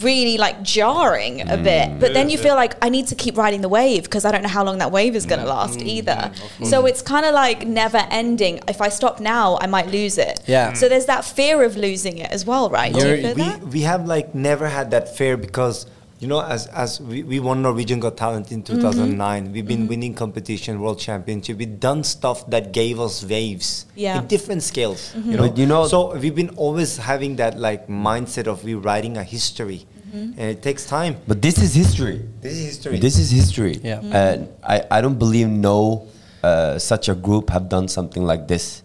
really 0.00 0.38
like 0.38 0.62
jarring 0.62 1.42
a 1.42 1.56
mm. 1.56 1.64
bit. 1.64 2.00
But 2.00 2.14
then 2.14 2.30
you 2.30 2.38
feel 2.38 2.54
like 2.54 2.74
i 2.82 2.88
need 2.88 3.06
to 3.08 3.14
keep 3.14 3.36
riding 3.36 3.60
the 3.60 3.68
wave 3.68 4.04
because 4.04 4.24
i 4.24 4.32
don't 4.32 4.42
know 4.42 4.48
how 4.48 4.64
long 4.64 4.78
that 4.78 4.90
wave 4.90 5.14
is 5.14 5.26
going 5.26 5.40
to 5.40 5.46
last 5.46 5.78
mm. 5.80 5.86
either. 5.86 6.32
So 6.64 6.86
it's 6.86 7.02
kind 7.02 7.26
of 7.26 7.34
like 7.34 7.66
never 7.66 8.06
ending. 8.10 8.60
If 8.68 8.80
i 8.80 8.88
stop 8.88 9.20
now 9.20 9.58
i 9.60 9.66
might 9.66 9.88
lose 9.88 10.18
it. 10.18 10.40
Yeah. 10.46 10.72
so 10.72 10.88
there's 10.88 11.06
that 11.06 11.24
fear 11.24 11.62
of 11.62 11.76
losing 11.76 12.18
it 12.18 12.30
as 12.30 12.44
well 12.44 12.70
right? 12.70 12.92
Do 12.92 12.98
you 13.08 13.22
feel 13.22 13.34
we, 13.34 13.42
that? 13.42 13.62
we 13.62 13.80
have 13.82 14.06
like 14.06 14.34
never 14.34 14.68
had 14.68 14.90
that 14.92 15.16
fear 15.16 15.36
because 15.36 15.86
you 16.22 16.28
know 16.28 16.40
as 16.40 16.68
as 16.68 17.00
we, 17.00 17.24
we 17.24 17.40
won 17.40 17.60
Norwegian 17.62 17.98
Got 17.98 18.16
Talent 18.16 18.52
in 18.52 18.62
2009 18.62 19.52
we've 19.52 19.66
been 19.66 19.88
winning 19.88 20.14
competition 20.14 20.80
world 20.80 21.00
championship 21.00 21.58
we've 21.58 21.80
done 21.80 22.04
stuff 22.04 22.46
that 22.48 22.72
gave 22.72 23.00
us 23.00 23.24
waves 23.24 23.86
Yeah. 23.96 24.18
in 24.20 24.28
different 24.28 24.62
scales 24.62 25.12
you 25.16 25.36
know 25.36 25.48
But 25.48 25.58
you 25.58 25.66
know- 25.66 25.86
so 25.88 26.16
we've 26.16 26.34
been 26.42 26.50
always 26.50 26.96
having 26.96 27.36
that 27.42 27.58
like 27.58 27.88
mindset 27.88 28.46
of 28.46 28.64
rewriting 28.64 29.16
a 29.16 29.24
history 29.24 29.84
and 30.14 30.38
it 30.38 30.62
takes 30.62 30.86
time 30.86 31.16
but 31.26 31.42
this 31.42 31.58
is 31.58 31.74
history 31.74 32.22
this 32.40 32.52
is 32.52 32.64
history 32.72 32.98
This 33.00 33.18
is 33.18 33.30
history. 33.30 33.74
Yeah. 33.82 34.00
Mhm. 34.00 34.14
And 34.14 34.48
I, 34.62 34.76
I 34.96 35.00
don't 35.00 35.18
believe 35.18 35.48
no 35.48 36.06
uh, 36.44 36.78
such 36.78 37.08
a 37.08 37.14
group 37.14 37.50
have 37.50 37.68
done 37.70 37.86
something 37.88 38.22
like 38.32 38.46
this. 38.46 38.82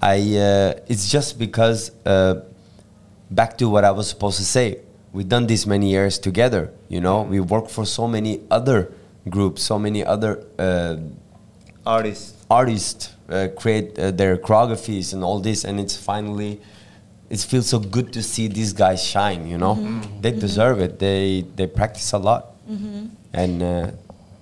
I 0.00 0.16
uh, 0.48 0.90
it's 0.92 1.10
just 1.10 1.38
because 1.38 1.90
uh, 2.06 2.34
back 3.30 3.58
to 3.58 3.68
what 3.68 3.84
I 3.84 3.90
was 3.90 4.06
supposed 4.08 4.38
to 4.38 4.44
say. 4.56 4.78
We've 5.14 5.28
done 5.28 5.46
this 5.46 5.64
many 5.64 5.90
years 5.90 6.18
together. 6.18 6.72
You 6.88 7.00
know, 7.00 7.22
we 7.22 7.38
work 7.38 7.68
for 7.68 7.86
so 7.86 8.08
many 8.08 8.40
other 8.50 8.92
groups, 9.30 9.62
so 9.62 9.78
many 9.78 10.04
other 10.04 10.44
uh, 10.58 10.96
Artists. 11.86 12.44
artists 12.50 13.12
uh, 13.28 13.48
create 13.56 13.96
uh, 13.98 14.10
their 14.10 14.36
choreographies 14.36 15.12
and 15.12 15.22
all 15.22 15.38
this, 15.38 15.64
and 15.64 15.78
it's 15.78 15.96
finally. 15.96 16.60
It 17.30 17.40
feels 17.40 17.68
so 17.68 17.78
good 17.78 18.12
to 18.12 18.22
see 18.22 18.48
these 18.48 18.72
guys 18.72 19.02
shine. 19.04 19.46
You 19.46 19.58
know, 19.58 19.74
they 20.20 20.32
deserve 20.32 20.80
it. 20.80 20.98
They 20.98 21.44
they 21.56 21.66
practice 21.66 22.12
a 22.12 22.18
lot, 22.18 22.56
and 23.32 23.62
uh, 23.62 23.90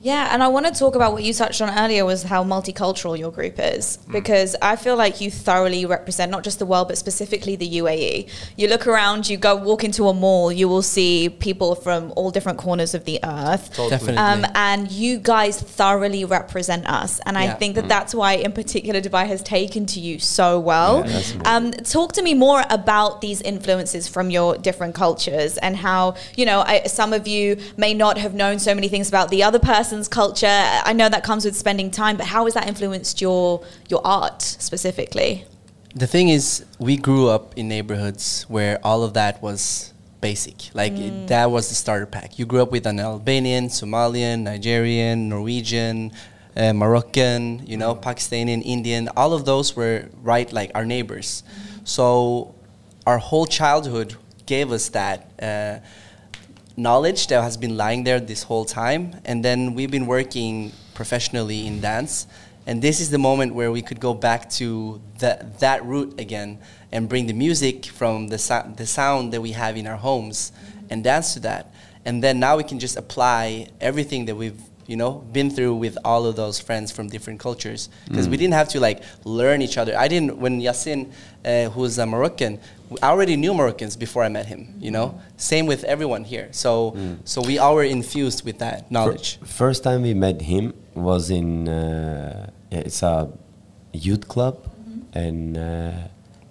Yeah, 0.02 0.30
and 0.32 0.42
I 0.42 0.48
want 0.48 0.66
to 0.66 0.72
talk 0.72 0.96
about 0.96 1.12
what 1.12 1.22
you 1.22 1.32
touched 1.32 1.62
on 1.62 1.70
earlier 1.78 2.04
was 2.04 2.24
how 2.24 2.42
multicultural 2.42 3.16
your 3.16 3.30
group 3.30 3.54
is 3.60 3.98
because 4.10 4.56
I 4.60 4.74
feel 4.74 4.96
like 4.96 5.20
you 5.20 5.30
thoroughly 5.30 5.86
represent 5.86 6.28
not 6.32 6.42
just 6.42 6.58
the 6.58 6.66
world 6.66 6.88
but 6.88 6.98
specifically 6.98 7.54
the 7.54 7.68
UAE. 7.78 8.28
You 8.56 8.66
look 8.66 8.88
around, 8.88 9.28
you 9.28 9.36
go 9.36 9.54
walk 9.54 9.84
into 9.84 10.08
a 10.08 10.12
mall, 10.14 10.50
you 10.50 10.66
will 10.68 10.82
see 10.82 11.28
people 11.28 11.76
from 11.76 12.12
all 12.16 12.32
different 12.32 12.58
corners 12.58 12.94
of 12.94 13.04
the 13.04 13.20
earth. 13.22 13.76
Definitely. 13.76 14.16
Um, 14.16 14.44
and 14.56 14.90
you 14.90 15.18
guys 15.18 15.60
thoroughly 15.62 16.24
represent 16.24 16.84
us, 16.88 17.20
and 17.24 17.38
I 17.38 17.44
Yeah. 17.44 17.54
think 17.54 17.76
that 17.76 17.88
that's 17.88 18.12
why, 18.12 18.32
in 18.32 18.50
particular, 18.52 19.00
Dubai 19.00 19.28
has 19.28 19.40
taken 19.40 19.86
to 19.86 20.00
you 20.00 20.18
so 20.18 20.58
well. 20.58 21.04
Yeah, 21.06 21.20
um, 21.44 21.70
talk 21.70 22.12
to 22.14 22.22
me 22.22 22.34
more 22.34 22.64
about 22.70 23.20
these 23.20 23.40
influences 23.42 24.08
from 24.08 24.30
your 24.30 24.56
different 24.58 24.96
cultures 24.96 25.58
and 25.58 25.76
how 25.76 26.14
you 26.36 26.44
know 26.44 26.60
I, 26.66 26.82
some 26.86 27.12
of 27.12 27.28
you 27.28 27.56
may 27.76 27.94
not 27.94 28.18
have 28.18 28.34
known 28.34 28.58
so 28.58 28.74
many 28.74 28.88
things 28.88 29.08
about 29.08 29.28
the 29.30 29.44
other 29.44 29.60
person's 29.92 30.08
culture. 30.08 30.46
I 30.46 30.94
know 30.94 31.10
that 31.10 31.22
comes 31.22 31.44
with 31.44 31.54
spending 31.54 31.90
time, 31.90 32.16
but 32.16 32.24
how 32.24 32.46
has 32.46 32.54
that 32.54 32.66
influenced 32.66 33.20
your 33.20 33.62
your 33.90 34.00
art 34.06 34.40
specifically? 34.40 35.44
The 35.94 36.06
thing 36.06 36.30
is, 36.30 36.64
we 36.78 36.96
grew 36.96 37.28
up 37.28 37.52
in 37.58 37.68
neighborhoods 37.68 38.46
where 38.48 38.78
all 38.82 39.02
of 39.02 39.12
that 39.12 39.42
was 39.42 39.92
basic. 40.22 40.74
Like 40.74 40.94
it, 40.94 41.26
that 41.28 41.50
was 41.50 41.68
the 41.68 41.74
starter 41.74 42.06
pack. 42.06 42.38
You 42.38 42.46
grew 42.46 42.62
up 42.62 42.72
with 42.72 42.86
an 42.86 43.00
Albanian, 43.00 43.68
Somalian, 43.68 44.44
Nigerian, 44.44 45.28
Norwegian, 45.28 46.12
uh, 46.56 46.72
Moroccan, 46.72 47.66
you 47.66 47.76
know, 47.76 47.94
Pakistani, 47.94 48.62
Indian. 48.64 49.10
All 49.14 49.34
of 49.34 49.44
those 49.44 49.76
were 49.76 50.08
right 50.22 50.50
like 50.50 50.70
our 50.74 50.86
neighbors. 50.86 51.42
So 51.84 52.54
our 53.06 53.18
whole 53.18 53.46
childhood 53.46 54.16
gave 54.46 54.72
us 54.72 54.88
that. 54.90 55.18
Uh, 55.38 55.80
knowledge 56.76 57.26
that 57.28 57.42
has 57.42 57.56
been 57.56 57.76
lying 57.76 58.04
there 58.04 58.20
this 58.20 58.44
whole 58.44 58.64
time 58.64 59.16
and 59.24 59.44
then 59.44 59.74
we've 59.74 59.90
been 59.90 60.06
working 60.06 60.72
professionally 60.94 61.66
in 61.66 61.80
dance. 61.80 62.26
And 62.66 62.80
this 62.80 63.00
is 63.00 63.10
the 63.10 63.18
moment 63.18 63.54
where 63.54 63.72
we 63.72 63.82
could 63.82 63.98
go 63.98 64.14
back 64.14 64.48
to 64.50 65.00
that 65.18 65.58
that 65.60 65.84
root 65.84 66.20
again 66.20 66.58
and 66.92 67.08
bring 67.08 67.26
the 67.26 67.32
music 67.32 67.86
from 67.86 68.28
the, 68.28 68.38
so- 68.38 68.72
the 68.76 68.86
sound 68.86 69.32
that 69.32 69.40
we 69.40 69.52
have 69.52 69.76
in 69.76 69.86
our 69.86 69.96
homes 69.96 70.52
and 70.88 71.02
dance 71.02 71.34
to 71.34 71.40
that. 71.40 71.74
And 72.04 72.22
then 72.22 72.38
now 72.38 72.56
we 72.56 72.64
can 72.64 72.78
just 72.78 72.96
apply 72.96 73.68
everything 73.80 74.26
that 74.26 74.36
we've 74.36 74.60
you 74.86 74.96
know 74.96 75.12
been 75.32 75.48
through 75.50 75.74
with 75.74 75.96
all 76.04 76.26
of 76.26 76.36
those 76.36 76.60
friends 76.60 76.92
from 76.92 77.08
different 77.08 77.40
cultures. 77.40 77.88
Because 78.06 78.28
we 78.28 78.36
didn't 78.36 78.54
have 78.54 78.68
to 78.70 78.80
like 78.80 79.02
learn 79.24 79.62
each 79.62 79.78
other. 79.78 79.96
I 79.96 80.06
didn't 80.08 80.38
when 80.38 80.60
yasin 80.60 81.10
uh, 81.44 81.70
who's 81.70 81.98
a 81.98 82.06
moroccan 82.06 82.60
i 83.02 83.08
already 83.08 83.36
knew 83.36 83.52
moroccans 83.54 83.96
before 83.96 84.22
i 84.24 84.28
met 84.28 84.46
him 84.46 84.74
you 84.80 84.90
know 84.90 85.14
same 85.36 85.66
with 85.66 85.82
everyone 85.84 86.24
here 86.24 86.48
so 86.50 86.72
so 87.24 87.40
we 87.42 87.58
all 87.58 87.74
were 87.74 87.84
infused 87.98 88.44
with 88.44 88.58
that 88.58 88.90
knowledge 88.90 89.38
Fir- 89.40 89.46
First 89.72 89.84
time 89.84 90.02
we 90.02 90.14
met 90.14 90.42
him 90.42 90.74
was 90.94 91.30
in 91.30 91.68
uh, 91.68 92.50
it's 92.70 93.02
a 93.02 93.28
youth 93.92 94.26
club, 94.28 94.54
and 95.14 95.56
uh, 95.56 95.92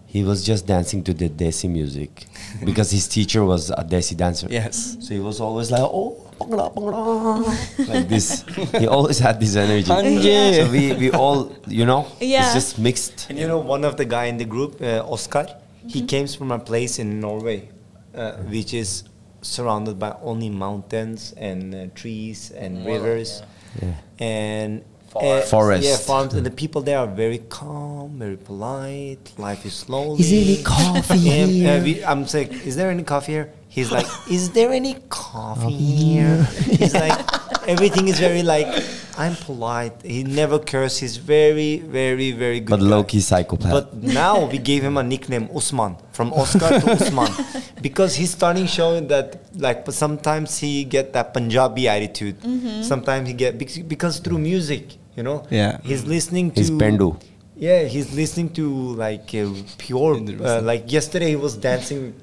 he 0.05 0.24
was 0.24 0.43
just 0.45 0.65
dancing 0.65 1.03
to 1.03 1.13
the 1.13 1.29
Desi 1.29 1.67
music 1.69 2.25
because 2.65 2.89
his 2.91 3.07
teacher 3.07 3.43
was 3.43 3.69
a 3.71 3.83
Desi 3.83 4.15
dancer. 4.15 4.48
yes 4.50 4.98
So 5.01 5.13
he 5.13 5.19
was 5.19 5.39
always 5.41 5.69
like, 5.71 5.81
oh, 5.81 6.17
bangla, 6.39 6.74
bangla," 6.75 7.88
like 7.93 8.07
this. 8.10 8.43
He 8.81 8.88
always 8.88 9.19
had 9.19 9.39
this 9.39 9.55
energy. 9.55 9.89
Hanje. 9.89 10.55
So 10.65 10.71
we, 10.71 10.83
we 10.93 11.12
all, 11.12 11.51
you 11.67 11.86
know, 11.86 12.05
Yeah. 12.19 12.45
it's 12.45 12.53
just 12.53 12.77
mixed. 12.79 13.27
And 13.29 13.38
you 13.39 13.48
know, 13.48 13.60
one 13.60 13.83
of 13.86 13.98
the 13.98 14.05
guy 14.05 14.25
in 14.25 14.38
the 14.38 14.45
group, 14.45 14.81
uh, 14.81 15.05
Oscar, 15.13 15.45
he 15.88 16.03
came 16.05 16.27
from 16.27 16.51
a 16.51 16.59
place 16.59 17.00
in 17.00 17.19
Norway, 17.19 17.69
uh, 18.15 18.33
which 18.50 18.73
is 18.73 19.03
surrounded 19.41 19.97
by 19.97 20.15
only 20.21 20.50
mountains 20.50 21.33
and 21.38 21.73
uh, 21.73 21.88
trees 21.95 22.51
and 22.51 22.85
rivers, 22.85 23.41
Yeah. 23.81 23.93
and 24.19 24.83
Forest. 25.09 25.47
uh, 25.47 25.50
Forest. 25.50 25.83
Yeah, 25.88 25.97
farms. 25.97 26.33
And 26.35 26.45
the 26.45 26.51
people 26.51 26.81
there 26.81 27.00
are 27.00 27.07
very 27.07 27.39
calm, 27.50 28.19
very 28.19 28.38
polite. 28.38 29.33
Life 29.38 29.65
is 29.65 29.73
slowly. 29.73 30.21
Is 30.21 30.29
there 30.31 30.41
any 30.41 30.63
coffee 30.63 31.29
And, 31.41 31.67
uh, 31.67 31.83
we, 31.83 32.03
I'm 32.05 32.25
saying, 32.27 32.50
is 32.65 32.75
there 32.75 32.89
any 32.91 33.03
coffee 33.03 33.33
here? 33.33 33.51
He's 33.71 33.89
like, 33.89 34.05
is 34.29 34.51
there 34.51 34.71
any 34.71 34.95
coffee 35.07 35.71
here? 35.71 36.43
He's 36.79 36.93
like, 36.93 37.17
everything 37.67 38.09
is 38.09 38.19
very 38.19 38.43
like, 38.43 38.67
I'm 39.17 39.33
polite. 39.35 40.01
He 40.03 40.25
never 40.25 40.59
curses. 40.59 40.99
He's 40.99 41.15
very, 41.15 41.77
very, 41.79 42.33
very 42.33 42.59
good. 42.59 42.69
But 42.69 42.81
guy. 42.81 42.91
low 42.93 43.03
key 43.05 43.21
psychopath. 43.21 43.71
But 43.71 43.95
now 43.95 44.45
we 44.45 44.57
gave 44.71 44.83
him 44.83 44.97
a 44.97 45.03
nickname, 45.03 45.47
Usman, 45.55 45.95
from 46.11 46.33
Oscar 46.33 46.81
to 46.81 46.91
Usman, 46.91 47.31
because 47.81 48.13
he's 48.15 48.31
starting 48.31 48.65
showing 48.65 49.07
that 49.07 49.39
like 49.55 49.85
but 49.85 49.93
sometimes 49.93 50.57
he 50.59 50.83
get 50.83 51.13
that 51.13 51.33
Punjabi 51.33 51.87
attitude. 51.87 52.35
Sometimes 52.83 53.29
he 53.29 53.33
get 53.33 53.57
because, 53.57 53.79
because 53.79 54.19
through 54.19 54.39
music, 54.39 54.97
you 55.15 55.23
know. 55.23 55.47
Yeah. 55.49 55.79
He's 55.81 56.03
listening 56.03 56.51
to. 56.51 56.59
He's 56.59 56.71
Pendu. 56.71 57.15
Yeah, 57.55 57.83
he's 57.83 58.11
listening 58.13 58.49
to 58.53 58.67
like 58.95 59.33
uh, 59.33 59.53
pure. 59.77 60.15
Uh, 60.15 60.61
like 60.61 60.91
yesterday, 60.91 61.29
he 61.29 61.35
was 61.37 61.55
dancing 61.55 62.15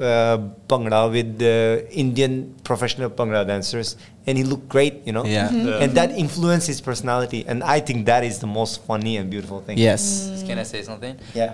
uh, 0.00 0.38
Bhangra 0.68 1.10
with 1.10 1.38
the 1.38 1.86
Indian 1.90 2.54
professional 2.64 3.10
Bhangra 3.10 3.46
dancers, 3.46 3.96
and 4.26 4.38
he 4.38 4.44
looked 4.44 4.68
great, 4.68 5.06
you 5.06 5.12
know. 5.12 5.24
Yeah. 5.24 5.48
Mhm. 5.48 5.82
And 5.82 5.94
that 5.94 6.10
influenced 6.16 6.66
his 6.66 6.80
personality, 6.80 7.44
and 7.46 7.62
I 7.62 7.80
think 7.80 8.06
that 8.06 8.24
is 8.24 8.38
the 8.38 8.46
most 8.46 8.82
funny 8.86 9.16
and 9.18 9.28
beautiful 9.30 9.60
thing. 9.60 9.78
yes 9.78 10.42
Can 10.46 10.58
I 10.58 10.64
say 10.64 10.82
something? 10.82 11.16
Yeah. 11.34 11.52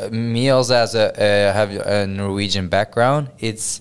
Uh, 0.00 0.08
me 0.10 0.50
also 0.50 0.74
as 0.76 0.94
a 0.94 1.06
uh, 1.10 1.52
have 1.52 1.70
a 1.74 2.06
Norwegian 2.06 2.68
background, 2.68 3.28
it's 3.38 3.80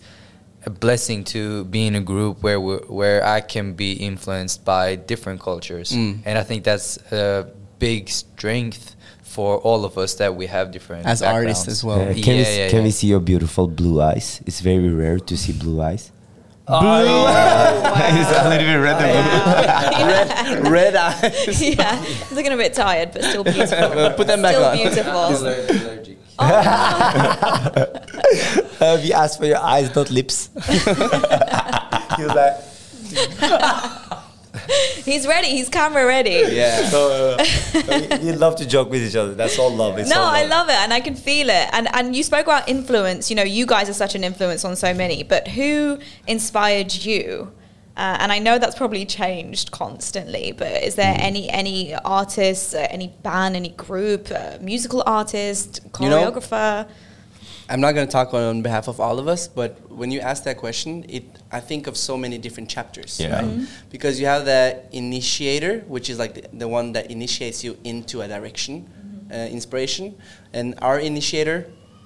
a 0.65 0.69
blessing 0.69 1.23
to 1.23 1.65
be 1.65 1.87
in 1.87 1.95
a 1.95 2.01
group 2.01 2.41
where 2.43 2.59
we 2.59 2.75
where 2.89 3.25
I 3.25 3.41
can 3.41 3.73
be 3.73 3.93
influenced 3.93 4.63
by 4.65 4.95
different 4.95 5.39
cultures, 5.41 5.91
Mm. 5.91 6.21
and 6.25 6.37
I 6.37 6.43
think 6.43 6.63
that's 6.63 6.97
a 7.11 7.47
big 7.79 8.09
strength 8.09 8.95
for 9.31 9.57
all 9.59 9.85
of 9.85 9.97
us 9.97 10.11
that 10.15 10.35
we 10.35 10.45
have 10.47 10.71
different 10.71 11.05
As 11.05 11.21
artists 11.23 11.67
as 11.67 11.83
well. 11.83 12.01
Uh, 12.01 12.13
can 12.13 12.35
we, 12.35 12.41
Yeah, 12.43 12.65
yeah, 12.65 12.69
can 12.69 12.79
yeah. 12.79 12.83
we 12.83 12.91
see 12.91 13.07
your 13.07 13.21
beautiful 13.21 13.67
blue 13.67 14.01
eyes? 14.01 14.41
It's 14.45 14.59
very 14.59 14.89
rare 14.89 15.19
to 15.19 15.37
see 15.37 15.53
blue 15.53 15.81
eyes. 15.81 16.11
Blue. 16.67 16.77
Oh, 16.77 17.27
It's 18.19 18.31
a 18.31 18.49
little 18.49 18.67
bit 18.71 18.79
red 18.87 18.99
red, 20.11 20.67
red 20.67 20.95
eyes 20.95 21.61
yeah, 21.79 21.95
he's 22.03 22.31
looking 22.31 22.53
a 22.53 22.57
bit 22.57 22.73
tired, 22.73 23.09
but 23.13 23.23
still 23.23 23.43
beautiful. 23.43 24.11
Put 24.19 24.27
them 24.27 24.41
back 24.41 24.55
still 24.55 24.65
on. 24.65 24.77
beautiful. 24.77 25.21
Uh, 28.79 28.97
we 29.03 29.13
asked 29.13 29.37
for 29.39 29.45
your 29.45 29.57
eyes, 29.59 29.93
not 29.95 30.09
lips. 30.09 30.49
he 30.67 32.23
was 32.23 32.35
like, 32.35 32.55
He's 35.03 35.27
ready. 35.27 35.47
He's 35.49 35.69
camera 35.69 36.05
ready. 36.05 36.43
yeah 36.51 36.89
so, 36.89 37.35
uh, 37.39 37.45
we, 38.21 38.25
we 38.25 38.31
love 38.33 38.55
to 38.57 38.67
joke 38.67 38.89
with 38.89 39.01
each 39.03 39.15
other. 39.15 39.33
That's 39.33 39.57
all 39.59 39.73
love. 39.73 39.97
It's 39.97 40.09
no, 40.09 40.19
all 40.19 40.25
I 40.25 40.43
love 40.45 40.69
it, 40.69 40.75
and 40.75 40.93
I 40.93 40.99
can 40.99 41.15
feel 41.15 41.49
it. 41.49 41.69
And 41.73 41.87
and 41.93 42.15
you 42.15 42.23
spoke 42.23 42.45
about 42.45 42.67
influence. 42.69 43.29
You 43.29 43.35
know, 43.35 43.43
you 43.43 43.65
guys 43.65 43.89
are 43.89 43.93
such 43.93 44.15
an 44.15 44.23
influence 44.23 44.63
on 44.65 44.75
so 44.75 44.93
many. 44.93 45.23
But 45.23 45.47
who 45.47 45.99
inspired 46.27 46.93
you? 46.93 47.51
Uh, 47.97 48.17
and 48.21 48.31
I 48.31 48.39
know 48.39 48.57
that's 48.57 48.75
probably 48.75 49.05
changed 49.05 49.71
constantly. 49.71 50.53
But 50.53 50.83
is 50.83 50.95
there 50.95 51.15
any 51.19 51.49
any 51.49 51.93
artist, 51.95 52.73
uh, 52.73 52.87
any 52.89 53.09
band, 53.23 53.55
any 53.55 53.69
group, 53.69 54.31
uh, 54.31 54.57
musical 54.61 55.03
artist, 55.05 55.81
You 55.99 56.09
know- 56.09 56.31
choreographer? 56.31 56.87
I'm 57.71 57.79
not 57.79 57.93
going 57.93 58.05
to 58.05 58.11
talk 58.11 58.33
on 58.33 58.61
behalf 58.61 58.89
of 58.89 58.99
all 58.99 59.17
of 59.17 59.29
us, 59.29 59.47
but 59.47 59.89
when 59.89 60.11
you 60.11 60.19
ask 60.19 60.43
that 60.43 60.57
question, 60.57 61.05
it 61.07 61.23
I 61.53 61.61
think 61.61 61.87
of 61.87 61.95
so 61.95 62.17
many 62.17 62.37
different 62.37 62.69
chapters, 62.69 63.17
Yeah. 63.17 63.39
right? 63.39 63.67
Because 63.89 64.19
you 64.19 64.25
have 64.25 64.43
the 64.43 64.83
initiator, 64.91 65.79
which 65.87 66.09
is 66.09 66.19
like 66.19 66.33
the, 66.33 66.43
the 66.51 66.67
one 66.67 66.91
that 66.93 67.09
initiates 67.09 67.63
you 67.63 67.77
into 67.85 68.19
a 68.21 68.27
direction, 68.27 68.89
uh, 69.31 69.35
inspiration, 69.57 70.15
and 70.51 70.75
our 70.81 70.99
initiator 70.99 71.65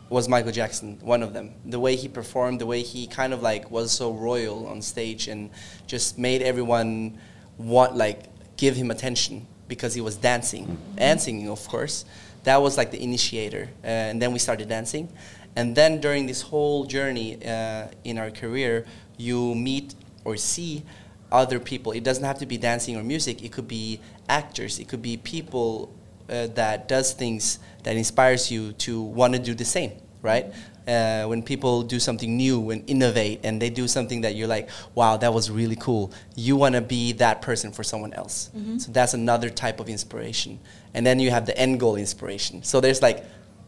was 0.09 0.29
Michael 0.29 0.51
Jackson, 0.51 0.99
one 1.01 1.23
of 1.23 1.33
them. 1.33 1.55
The 1.65 1.79
way 1.79 1.95
he 1.95 2.07
performed, 2.09 2.61
the 2.61 2.67
way 2.67 2.83
he 2.83 3.07
kind 3.07 3.33
of 3.33 3.41
like 3.41 3.71
was 3.71 3.91
so 3.91 4.13
royal 4.13 4.67
on 4.67 4.83
stage, 4.83 5.27
and 5.27 5.49
just 5.87 6.19
made 6.19 6.43
everyone 6.43 7.17
want 7.57 7.95
like 7.97 8.19
give 8.55 8.75
him 8.75 8.91
attention 8.91 9.47
because 9.67 9.95
he 9.95 10.01
was 10.01 10.15
dancing 10.15 10.77
and 10.97 11.19
singing, 11.19 11.49
of 11.49 11.67
course. 11.67 12.05
That 12.43 12.61
was 12.61 12.77
like 12.77 12.91
the 12.91 13.01
initiator, 13.01 13.67
uh, 13.83 13.87
and 13.87 14.21
then 14.21 14.31
we 14.31 14.37
started 14.37 14.69
dancing. 14.69 15.09
And 15.55 15.75
then 15.75 16.01
during 16.01 16.25
this 16.25 16.41
whole 16.41 16.85
journey 16.85 17.37
uh, 17.45 17.87
in 18.03 18.17
our 18.17 18.29
career, 18.29 18.85
you 19.17 19.55
meet 19.55 19.95
or 20.25 20.35
see 20.37 20.83
other 21.31 21.59
people. 21.59 21.91
It 21.91 22.03
doesn't 22.03 22.23
have 22.23 22.39
to 22.39 22.45
be 22.45 22.57
dancing 22.57 22.97
or 22.97 23.03
music. 23.03 23.43
It 23.43 23.51
could 23.51 23.67
be 23.67 23.99
actors. 24.27 24.79
It 24.79 24.87
could 24.87 25.01
be 25.01 25.17
people 25.17 25.93
uh, 26.29 26.47
that 26.55 26.87
does 26.87 27.13
things 27.13 27.59
that 27.83 27.95
inspires 27.95 28.51
you 28.51 28.73
to 28.73 29.01
want 29.01 29.33
to 29.33 29.39
do 29.39 29.53
the 29.53 29.65
same, 29.65 29.91
right? 30.21 30.47
Uh, 30.87 31.25
when 31.25 31.41
people 31.41 31.81
do 31.81 31.99
something 31.99 32.37
new 32.37 32.69
and 32.69 32.87
innovate 32.87 33.39
and 33.43 33.59
they 33.61 33.69
do 33.71 33.87
something 33.87 34.21
that 34.21 34.35
you're 34.35 34.47
like, 34.47 34.69
wow, 34.93 35.17
that 35.17 35.33
was 35.33 35.49
really 35.49 35.75
cool. 35.75 36.11
You 36.35 36.55
want 36.57 36.75
to 36.75 36.81
be 36.81 37.13
that 37.13 37.41
person 37.41 37.71
for 37.71 37.83
someone 37.83 38.13
else. 38.13 38.51
So 38.77 38.91
that's 38.91 39.13
another 39.15 39.49
type 39.49 39.79
of 39.79 39.89
inspiration. 39.89 40.59
And 40.93 41.05
then 41.05 41.19
you 41.19 41.31
have 41.31 41.45
the 41.47 41.57
end 41.57 41.79
goal 41.79 41.95
inspiration. 41.95 42.61
So 42.63 42.81
there's 42.81 43.01
like, 43.01 43.25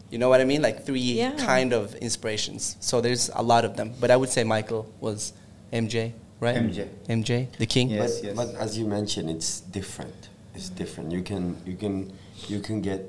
you 0.10 0.18
know 0.18 0.30
what 0.30 0.42
I 0.42 0.46
mean? 0.46 0.62
Like 0.62 0.86
three 0.86 1.00
Yeah. 1.00 1.32
kind 1.38 1.74
of 1.74 1.96
inspirations. 1.96 2.78
So 2.80 3.02
there's 3.02 3.30
a 3.36 3.42
lot 3.42 3.66
of 3.66 3.76
them. 3.76 3.94
But 4.00 4.12
I 4.12 4.16
would 4.16 4.30
say 4.30 4.44
Michael 4.44 4.88
was 5.00 5.34
MJ, 5.74 6.14
right? 6.40 6.56
MJ. 6.56 6.88
MJ, 7.10 7.48
the 7.58 7.66
king. 7.66 7.90
Yes, 7.90 8.20
but, 8.20 8.24
yes. 8.28 8.36
but 8.36 8.56
as 8.56 8.78
you 8.78 8.86
mentioned, 8.86 9.30
it's 9.30 9.60
different. 9.62 10.30
It's 10.56 10.70
different. 10.70 11.12
You 11.12 11.22
can 11.22 11.58
you 11.66 11.76
can 11.76 12.12
you 12.48 12.60
can 12.60 12.82
get 12.82 13.02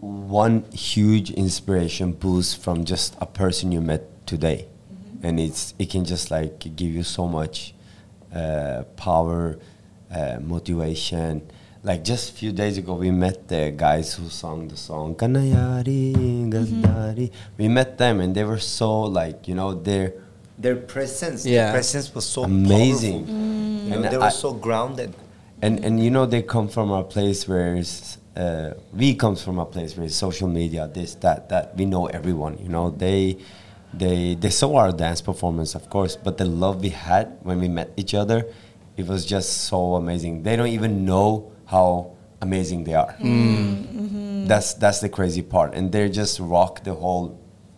one 0.00 0.64
huge 0.72 1.30
inspiration 1.30 2.12
boost 2.12 2.62
from 2.62 2.84
just 2.84 3.16
a 3.20 3.26
person 3.26 3.72
you 3.72 3.80
met 3.80 4.02
today, 4.26 4.66
and 5.22 5.40
it's 5.40 5.74
it 5.78 5.90
can 5.90 6.04
just 6.04 6.30
like 6.30 6.60
give 6.76 6.90
you 6.90 7.02
so 7.02 7.26
much 7.26 7.74
uh, 8.34 8.82
power, 8.96 9.58
uh, 10.14 10.38
motivation. 10.40 11.42
Like 11.84 12.04
just 12.04 12.30
a 12.30 12.34
few 12.34 12.52
days 12.52 12.78
ago, 12.78 12.94
we 12.94 13.10
met 13.10 13.48
the 13.48 13.72
guys 13.76 14.14
who 14.14 14.28
sung 14.28 14.68
the 14.68 14.76
song 14.76 15.16
"Kanayari 15.16 16.14
Gadari." 16.48 17.30
We 17.58 17.66
met 17.66 17.98
them, 17.98 18.20
and 18.20 18.34
they 18.34 18.44
were 18.44 18.60
so 18.62 19.02
like 19.02 19.48
you 19.48 19.54
know 19.56 19.74
they're 19.74 20.14
Their 20.62 20.76
presence, 20.76 21.42
Yeah. 21.44 21.64
their 21.64 21.72
presence 21.82 22.14
was 22.14 22.24
so 22.24 22.44
Amazing. 22.44 23.26
powerful. 23.26 23.34
You 23.34 23.90
know, 23.90 23.94
And 23.96 24.04
they 24.04 24.16
I- 24.16 24.26
were 24.26 24.30
so 24.30 24.52
grounded. 24.54 25.10
and 25.60 25.82
and 25.84 25.98
you 25.98 26.10
know 26.10 26.24
they 26.26 26.42
come 26.42 26.68
from 26.68 26.90
a 26.94 27.02
place 27.02 27.48
where 27.50 27.74
it's, 27.74 28.18
uh, 28.36 28.74
we 28.94 29.14
comes 29.18 29.42
from 29.42 29.58
a 29.58 29.66
place 29.66 29.96
where 29.96 30.06
it's 30.06 30.14
social 30.14 30.46
media 30.46 30.86
this 30.86 31.14
that 31.24 31.48
that 31.50 31.74
we 31.78 31.84
know 31.84 32.06
everyone 32.18 32.58
you 32.62 32.68
know 32.70 32.90
they 32.90 33.38
they 33.94 34.34
they 34.42 34.50
saw 34.50 34.70
our 34.82 34.90
dance 35.04 35.20
performance 35.30 35.74
of 35.78 35.84
course 35.90 36.14
but 36.26 36.34
the 36.38 36.44
love 36.46 36.76
we 36.82 36.90
had 36.90 37.26
when 37.46 37.58
we 37.62 37.68
met 37.68 37.88
each 37.96 38.14
other 38.14 38.38
it 38.96 39.06
was 39.06 39.20
just 39.34 39.48
so 39.70 39.94
amazing 40.02 40.42
they 40.46 40.54
don't 40.58 40.74
even 40.78 41.04
know 41.06 41.28
how 41.72 41.86
amazing 42.46 42.84
they 42.84 42.94
are 43.02 43.12
mm, 43.20 43.86
mm-hmm. 44.00 44.46
that's 44.50 44.74
that's 44.74 45.00
the 45.00 45.08
crazy 45.08 45.42
part 45.54 45.74
and 45.74 45.92
they 45.92 46.08
just 46.08 46.38
rock 46.40 46.82
the 46.84 46.94
whole 47.02 47.26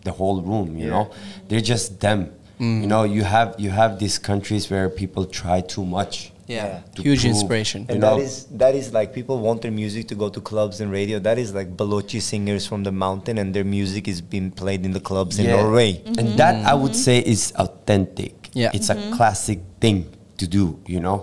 the 0.09 0.13
whole 0.13 0.39
room 0.51 0.77
you 0.83 0.89
know 0.95 1.05
they're 1.49 1.69
just 1.75 2.01
them 2.01 2.21
mm. 2.61 2.81
you 2.83 2.89
know 2.93 3.03
you 3.17 3.23
have 3.23 3.55
you 3.65 3.71
have 3.71 3.99
these 3.99 4.19
countries 4.31 4.71
where 4.71 4.89
people 5.03 5.25
try 5.43 5.59
too 5.77 5.85
much 5.99 6.31
Yeah. 6.47 6.83
to 6.95 7.03
Huge 7.03 7.23
prove, 7.25 7.33
inspiration. 7.35 7.81
you 7.83 7.87
And 7.93 8.01
know? 8.01 8.17
that 8.17 8.23
is 8.23 8.35
that 8.63 8.75
is 8.81 8.87
like 8.99 9.09
people 9.19 9.37
want 9.47 9.59
their 9.65 9.73
music 9.73 10.09
to 10.13 10.15
go 10.23 10.29
to 10.37 10.41
clubs 10.51 10.77
and 10.83 10.89
radio. 10.93 11.17
That 11.29 11.39
is 11.45 11.49
like 11.59 11.69
Balochi 11.81 12.21
singers 12.21 12.67
from 12.71 12.85
the 12.85 12.93
mountain, 12.93 13.39
and 13.41 13.55
their 13.57 13.65
music 13.65 14.05
is 14.13 14.21
being 14.21 14.51
played 14.61 14.85
in 14.85 14.93
the 14.93 15.01
clubs 15.11 15.39
in 15.41 15.47
Yeah. 15.47 15.57
Norway. 15.57 15.91
And 16.05 16.17
mm-hmm. 16.17 16.37
that 16.43 16.55
I 16.73 16.75
would 16.75 16.93
mm-hmm. 16.93 17.09
say 17.09 17.17
is 17.35 17.53
authentic. 17.57 18.51
Yeah. 18.53 18.77
It's 18.77 18.91
a 18.93 18.97
classic 19.17 19.61
thing 19.81 19.99
to 20.37 20.45
do, 20.47 20.65
you 20.87 21.01
know? 21.01 21.19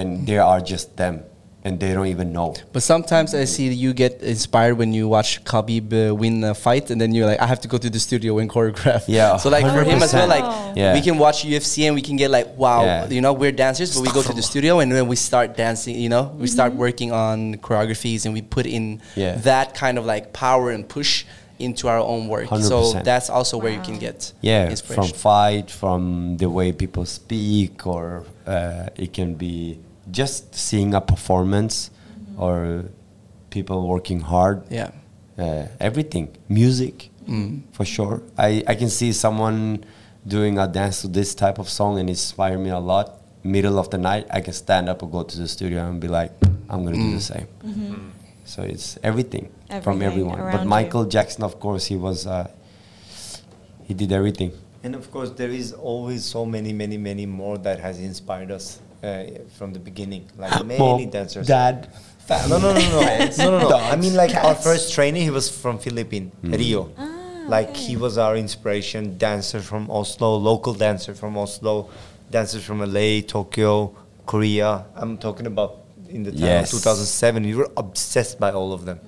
And 0.00 0.26
they 0.26 0.38
are 0.38 0.60
just 0.64 0.96
them. 0.96 1.20
And 1.66 1.80
they 1.80 1.94
don't 1.94 2.08
even 2.08 2.30
know. 2.32 2.54
But 2.74 2.82
sometimes 2.82 3.34
I 3.34 3.44
see 3.44 3.72
you 3.72 3.94
get 3.94 4.20
inspired 4.20 4.76
when 4.76 4.92
you 4.92 5.08
watch 5.08 5.42
Khabib 5.44 6.10
uh, 6.10 6.14
win 6.14 6.44
a 6.44 6.54
fight, 6.54 6.90
and 6.90 7.00
then 7.00 7.14
you're 7.14 7.24
like, 7.26 7.40
I 7.40 7.46
have 7.46 7.60
to 7.62 7.68
go 7.68 7.78
to 7.78 7.88
the 7.88 7.98
studio 7.98 8.38
and 8.38 8.50
choreograph. 8.50 9.04
Yeah, 9.08 9.36
So 9.42 9.48
like 9.48 9.64
for 9.64 9.82
him 9.82 10.02
as 10.02 10.12
well, 10.12 10.28
like 10.28 10.44
Yeah. 10.76 10.92
we 10.92 11.00
can 11.00 11.16
watch 11.16 11.42
UFC 11.42 11.86
and 11.86 11.94
we 11.94 12.02
can 12.02 12.16
get 12.16 12.30
like, 12.30 12.54
wow, 12.58 12.84
Yeah. 12.84 13.08
you 13.08 13.22
know, 13.22 13.32
we're 13.32 13.50
dancers, 13.52 13.94
but 13.94 14.02
we 14.06 14.12
go 14.12 14.22
to 14.22 14.34
the 14.34 14.42
studio 14.52 14.80
and 14.80 14.92
then 14.92 15.08
we 15.08 15.16
start 15.16 15.56
dancing. 15.56 15.96
You 15.98 16.10
know, 16.10 16.24
we 16.38 16.48
start 16.48 16.74
working 16.74 17.12
on 17.12 17.54
choreographies 17.56 18.26
and 18.26 18.34
we 18.34 18.42
put 18.42 18.66
in 18.66 19.00
Yeah. 19.16 19.36
that 19.36 19.74
kind 19.74 19.96
of 19.96 20.04
like 20.04 20.34
power 20.34 20.70
and 20.70 20.86
push 20.86 21.24
into 21.58 21.88
our 21.88 21.98
own 21.98 22.28
work. 22.28 22.48
So 22.60 22.82
100%. 22.92 23.04
that's 23.04 23.30
also 23.30 23.56
where 23.56 23.72
you 23.72 23.80
can 23.80 23.98
get 23.98 24.32
Yeah, 24.42 24.64
from 24.64 24.70
inspiration. 24.72 25.16
fight, 25.16 25.70
from 25.70 26.36
the 26.36 26.50
way 26.50 26.72
people 26.72 27.06
speak, 27.06 27.86
or 27.86 28.24
uh, 28.46 28.88
it 28.96 29.12
can 29.14 29.34
be 29.34 29.78
just 30.10 30.54
seeing 30.54 30.94
a 30.94 31.00
performance 31.00 31.90
or 32.36 32.84
people 33.50 33.86
working 33.88 34.20
hard. 34.20 34.62
yeah. 34.70 34.90
uh, 35.38 35.66
everything 35.80 36.28
music 36.48 37.10
Mm. 37.26 37.62
for 37.72 37.86
sure 37.86 38.20
I, 38.36 38.62
I 38.68 38.74
can 38.74 38.90
see 38.90 39.10
someone 39.12 39.82
doing 40.26 40.58
a 40.58 40.66
dance 40.68 41.00
to 41.02 41.08
this 41.08 41.34
type 41.34 41.58
of 41.58 41.70
song 41.70 41.98
and 41.98 42.10
inspire 42.10 42.58
me 42.58 42.68
a 42.68 42.78
lot 42.78 43.06
middle 43.42 43.78
of 43.78 43.88
the 43.88 43.96
night 43.96 44.26
i 44.30 44.40
can 44.42 44.52
stand 44.52 44.90
up 44.90 45.00
and 45.00 45.10
go 45.10 45.22
to 45.22 45.38
the 45.38 45.48
studio 45.48 45.88
and 45.88 46.00
be 46.02 46.08
like 46.08 46.32
i'm 46.68 46.84
gonna 46.84 46.96
do 46.96 47.12
the 47.14 47.20
same 47.32 47.48
so 48.44 48.62
it's 48.62 48.98
everything, 49.02 49.48
from 49.82 50.02
everyone 50.02 50.38
around 50.38 50.52
but 50.56 50.62
you. 50.64 50.68
michael 50.68 51.04
jackson 51.06 51.42
of 51.44 51.58
course 51.58 51.86
he 51.86 51.96
was 51.96 52.26
uh, 52.26 52.46
he 53.88 53.94
did 53.94 54.12
everything 54.12 54.52
And 54.84 54.94
of 54.94 55.08
course, 55.10 55.30
there 55.40 55.48
is 55.48 55.72
always 55.72 56.20
so 56.28 56.44
many, 56.44 56.72
many, 56.74 56.98
many 56.98 57.24
more 57.24 57.56
that 57.66 57.80
has 57.80 57.96
inspired 58.00 58.50
us 58.52 58.83
uh, 59.04 59.24
from 59.58 59.72
the 59.72 59.78
beginning. 59.88 60.24
Like 60.38 60.64
many 60.72 60.78
Mom, 60.78 61.10
dancers. 61.10 61.46
dad 61.46 61.88
No, 62.50 62.56
no, 62.58 62.72
no, 62.72 62.72
no, 62.72 63.00
no, 63.38 63.58
no, 63.58 63.68
no. 63.68 63.76
I 63.76 63.96
mean, 63.96 64.14
like 64.22 64.34
our 64.34 64.54
first 64.54 64.94
trainer, 64.94 65.18
he 65.18 65.30
was 65.30 65.46
from 65.62 65.78
Philippines, 65.78 66.32
Rio. 66.42 66.90
Ah, 66.96 67.44
like 67.48 67.76
he 67.76 67.96
was 68.04 68.16
our 68.16 68.34
inspiration. 68.36 69.18
Dancer 69.18 69.60
from 69.60 69.90
Oslo, 69.90 70.30
local 70.50 70.72
dancer 70.72 71.14
from 71.14 71.36
Oslo, 71.36 71.90
dancers 72.30 72.64
from 72.64 72.78
LA, 72.80 73.20
Tokyo, 73.20 73.94
Korea. 74.24 74.86
I'm 74.96 75.18
talking 75.18 75.46
about 75.46 75.72
in 76.08 76.22
the 76.22 76.32
time 76.32 76.40
Yes. 76.40 76.72
of 76.72 76.78
2007. 76.80 77.42
We 77.44 77.54
were 77.54 77.70
obsessed 77.76 78.40
by 78.40 78.50
all 78.52 78.72
of 78.72 78.82
them. 78.88 78.98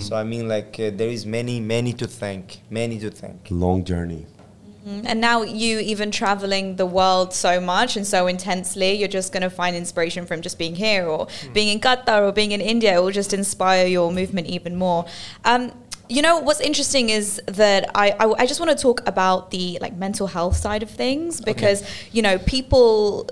So 0.00 0.14
I 0.16 0.24
mean, 0.32 0.46
like 0.46 0.78
uh, 0.78 0.90
there 1.00 1.08
is 1.16 1.26
many, 1.26 1.58
many 1.60 1.92
to 1.94 2.06
thank, 2.06 2.60
many 2.70 2.96
to 3.00 3.10
thank. 3.10 3.38
long 3.50 3.82
journey 3.84 4.26
And 4.86 5.20
now 5.20 5.42
you 5.42 5.78
even 5.78 6.10
traveling 6.10 6.76
the 6.76 6.86
world 6.86 7.34
so 7.34 7.60
much 7.60 7.96
and 7.96 8.06
so 8.06 8.26
intensely, 8.26 8.92
you're 8.92 9.08
just 9.08 9.32
going 9.32 9.42
to 9.42 9.50
find 9.50 9.76
inspiration 9.76 10.26
from 10.26 10.40
just 10.40 10.58
being 10.58 10.74
here 10.74 11.06
or 11.06 11.28
being 11.52 11.68
in 11.68 11.80
Qatar 11.80 12.28
or 12.28 12.32
being 12.32 12.52
in 12.52 12.60
India. 12.60 12.96
It 12.96 13.02
will 13.02 13.10
just 13.10 13.32
inspire 13.32 13.86
your 13.86 14.10
movement 14.10 14.46
even 14.46 14.76
more. 14.76 15.04
Um, 15.44 15.72
you 16.08 16.22
know 16.22 16.38
what's 16.40 16.60
interesting 16.60 17.08
is 17.10 17.40
that 17.46 17.88
I, 17.94 18.10
I, 18.10 18.42
I 18.42 18.46
just 18.46 18.58
want 18.58 18.76
to 18.76 18.82
talk 18.82 19.06
about 19.06 19.52
the 19.52 19.78
like 19.80 19.94
mental 19.96 20.26
health 20.26 20.56
side 20.56 20.82
of 20.82 20.90
things 20.90 21.40
because 21.40 21.88
you 22.10 22.20
know 22.20 22.36
people 22.38 23.30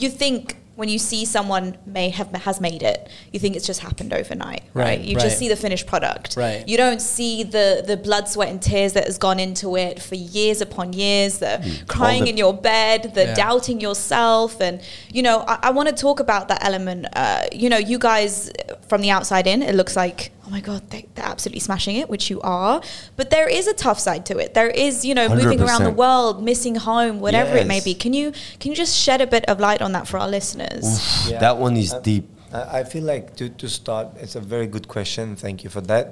you 0.00 0.10
think 0.10 0.56
when 0.76 0.88
you 0.90 0.98
see 0.98 1.24
someone 1.24 1.76
may 1.86 2.10
have 2.10 2.28
has 2.36 2.60
made 2.60 2.82
it 2.82 3.08
you 3.32 3.40
think 3.40 3.56
it's 3.56 3.66
just 3.66 3.80
happened 3.80 4.12
overnight 4.12 4.62
right, 4.74 4.84
Right, 4.84 5.00
you 5.00 5.16
right. 5.16 5.22
just 5.24 5.38
see 5.38 5.48
the 5.48 5.56
finished 5.56 5.86
product 5.86 6.36
Right. 6.36 6.66
you 6.68 6.76
don't 6.76 7.00
see 7.00 7.42
the 7.42 7.82
the 7.86 7.96
blood 7.96 8.28
sweat 8.28 8.48
and 8.50 8.60
tears 8.62 8.92
that 8.92 9.04
has 9.06 9.18
gone 9.18 9.40
into 9.40 9.76
it 9.76 10.00
for 10.02 10.14
years 10.14 10.60
upon 10.60 10.92
years 10.92 11.38
the 11.38 11.54
crying 11.88 12.24
the- 12.24 12.30
in 12.30 12.36
your 12.36 12.52
bed 12.54 13.12
the 13.14 13.24
Yeah. 13.24 13.34
doubting 13.34 13.80
yourself 13.80 14.60
and 14.60 14.80
you 15.12 15.22
know 15.22 15.44
i, 15.48 15.58
I 15.64 15.70
want 15.70 15.88
to 15.88 15.94
talk 15.94 16.20
about 16.20 16.48
that 16.48 16.62
element 16.64 17.06
uh, 17.14 17.44
you 17.52 17.68
know 17.70 17.78
you 17.78 17.98
guys 17.98 18.50
from 18.88 19.00
the 19.00 19.10
outside 19.10 19.46
in 19.46 19.62
it 19.62 19.74
looks 19.74 19.96
like 19.96 20.30
oh 20.46 20.50
my 20.50 20.60
god 20.60 20.88
they, 20.90 21.06
they're 21.14 21.24
absolutely 21.24 21.60
smashing 21.60 21.96
it 21.96 22.08
which 22.08 22.30
you 22.30 22.40
are 22.42 22.80
but 23.16 23.30
there 23.30 23.48
is 23.48 23.66
a 23.66 23.74
tough 23.74 23.98
side 23.98 24.24
to 24.26 24.38
it 24.38 24.54
there 24.54 24.68
is 24.70 25.04
you 25.04 25.14
know 25.14 25.28
moving 25.28 25.60
around 25.60 25.82
the 25.84 25.90
world 25.90 26.42
missing 26.42 26.76
home 26.76 27.18
whatever 27.20 27.56
it 27.56 27.66
may 27.66 27.80
be 27.80 27.94
can 27.94 28.12
you 28.12 28.32
can 28.60 28.70
you 28.70 28.76
just 28.76 28.96
shed 28.96 29.20
a 29.20 29.26
bit 29.26 29.44
of 29.46 29.58
light 29.60 29.82
on 29.82 29.92
that 29.92 30.06
for 30.06 30.18
our 30.18 30.28
listeners 30.28 30.84
Yeah. 31.28 31.38
that 31.40 31.56
one 31.58 31.76
is 31.76 31.92
Uh, 31.92 32.00
deep 32.00 32.24
I 32.52 32.80
I 32.80 32.84
feel 32.84 33.04
like 33.04 33.34
to, 33.38 33.44
to 33.62 33.68
start, 33.68 34.06
it's 34.22 34.36
a 34.36 34.40
very 34.54 34.68
good 34.74 34.86
question. 34.94 35.24
Thank 35.44 35.64
you 35.64 35.70
for 35.76 35.82
that. 35.92 36.04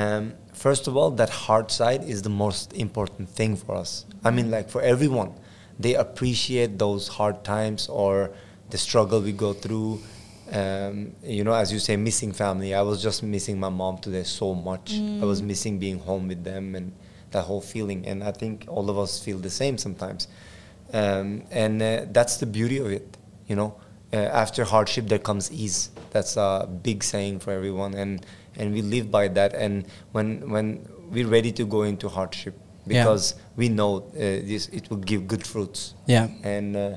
Um, 0.00 0.22
first 0.64 0.88
of 0.88 0.96
all, 0.96 1.10
that 1.20 1.30
hard 1.46 1.70
side 1.70 2.02
is 2.12 2.22
the 2.22 2.34
most 2.44 2.72
important 2.86 3.28
thing 3.38 3.52
for 3.62 3.72
us. 3.82 3.90
I 4.24 4.30
mean, 4.36 4.48
like 4.56 4.68
for 4.74 4.80
everyone, 4.94 5.30
they 5.78 5.94
appreciate 5.94 6.70
those 6.78 7.08
hard 7.18 7.44
times 7.44 7.88
or 7.88 8.30
the 8.70 8.78
struggle 8.78 9.20
we 9.20 9.32
go 9.46 9.52
through. 9.52 10.00
Um, 10.52 11.14
you 11.22 11.42
know, 11.44 11.52
as 11.52 11.72
you 11.72 11.78
say, 11.78 11.96
missing 11.96 12.32
family. 12.32 12.74
I 12.74 12.82
was 12.82 13.02
just 13.02 13.22
missing 13.22 13.58
my 13.58 13.68
mom 13.68 13.98
today 13.98 14.22
so 14.22 14.54
much. 14.54 14.94
I 14.94 15.24
was 15.24 15.42
missing 15.42 15.78
being 15.78 15.98
home 15.98 16.28
with 16.28 16.44
them 16.44 16.74
and 16.74 16.92
that 17.32 17.42
whole 17.42 17.60
feeling. 17.60 18.06
And 18.06 18.22
I 18.22 18.32
think 18.32 18.64
all 18.68 18.88
of 18.88 18.98
us 18.98 19.18
feel 19.18 19.38
the 19.38 19.50
same 19.50 19.76
sometimes. 19.78 20.28
Um, 20.92 21.42
and 21.50 21.82
uh, 21.82 22.06
that's 22.10 22.36
the 22.36 22.46
beauty 22.46 22.78
of 22.78 22.90
it, 22.90 23.16
you 23.48 23.56
know. 23.56 23.76
Uh, 24.12 24.18
after 24.18 24.64
hardship, 24.64 25.08
there 25.08 25.18
comes 25.18 25.50
ease. 25.50 25.90
That's 26.10 26.36
a 26.36 26.68
big 26.82 27.02
saying 27.02 27.40
for 27.40 27.50
everyone, 27.52 27.94
and 27.94 28.24
and 28.54 28.72
we 28.72 28.80
live 28.80 29.10
by 29.10 29.26
that. 29.28 29.52
And 29.54 29.84
when 30.12 30.48
when 30.48 30.88
we're 31.10 31.26
ready 31.26 31.50
to 31.52 31.64
go 31.66 31.82
into 31.82 32.08
hardship, 32.08 32.54
Yeah. 32.86 33.02
because 33.02 33.34
we 33.56 33.68
know 33.68 33.98
uh, 33.98 34.18
this, 34.18 34.68
it 34.68 34.88
will 34.90 34.98
give 34.98 35.26
good 35.26 35.46
fruits. 35.46 35.94
Yeah. 36.06 36.28
And 36.42 36.76
uh, 36.76 36.96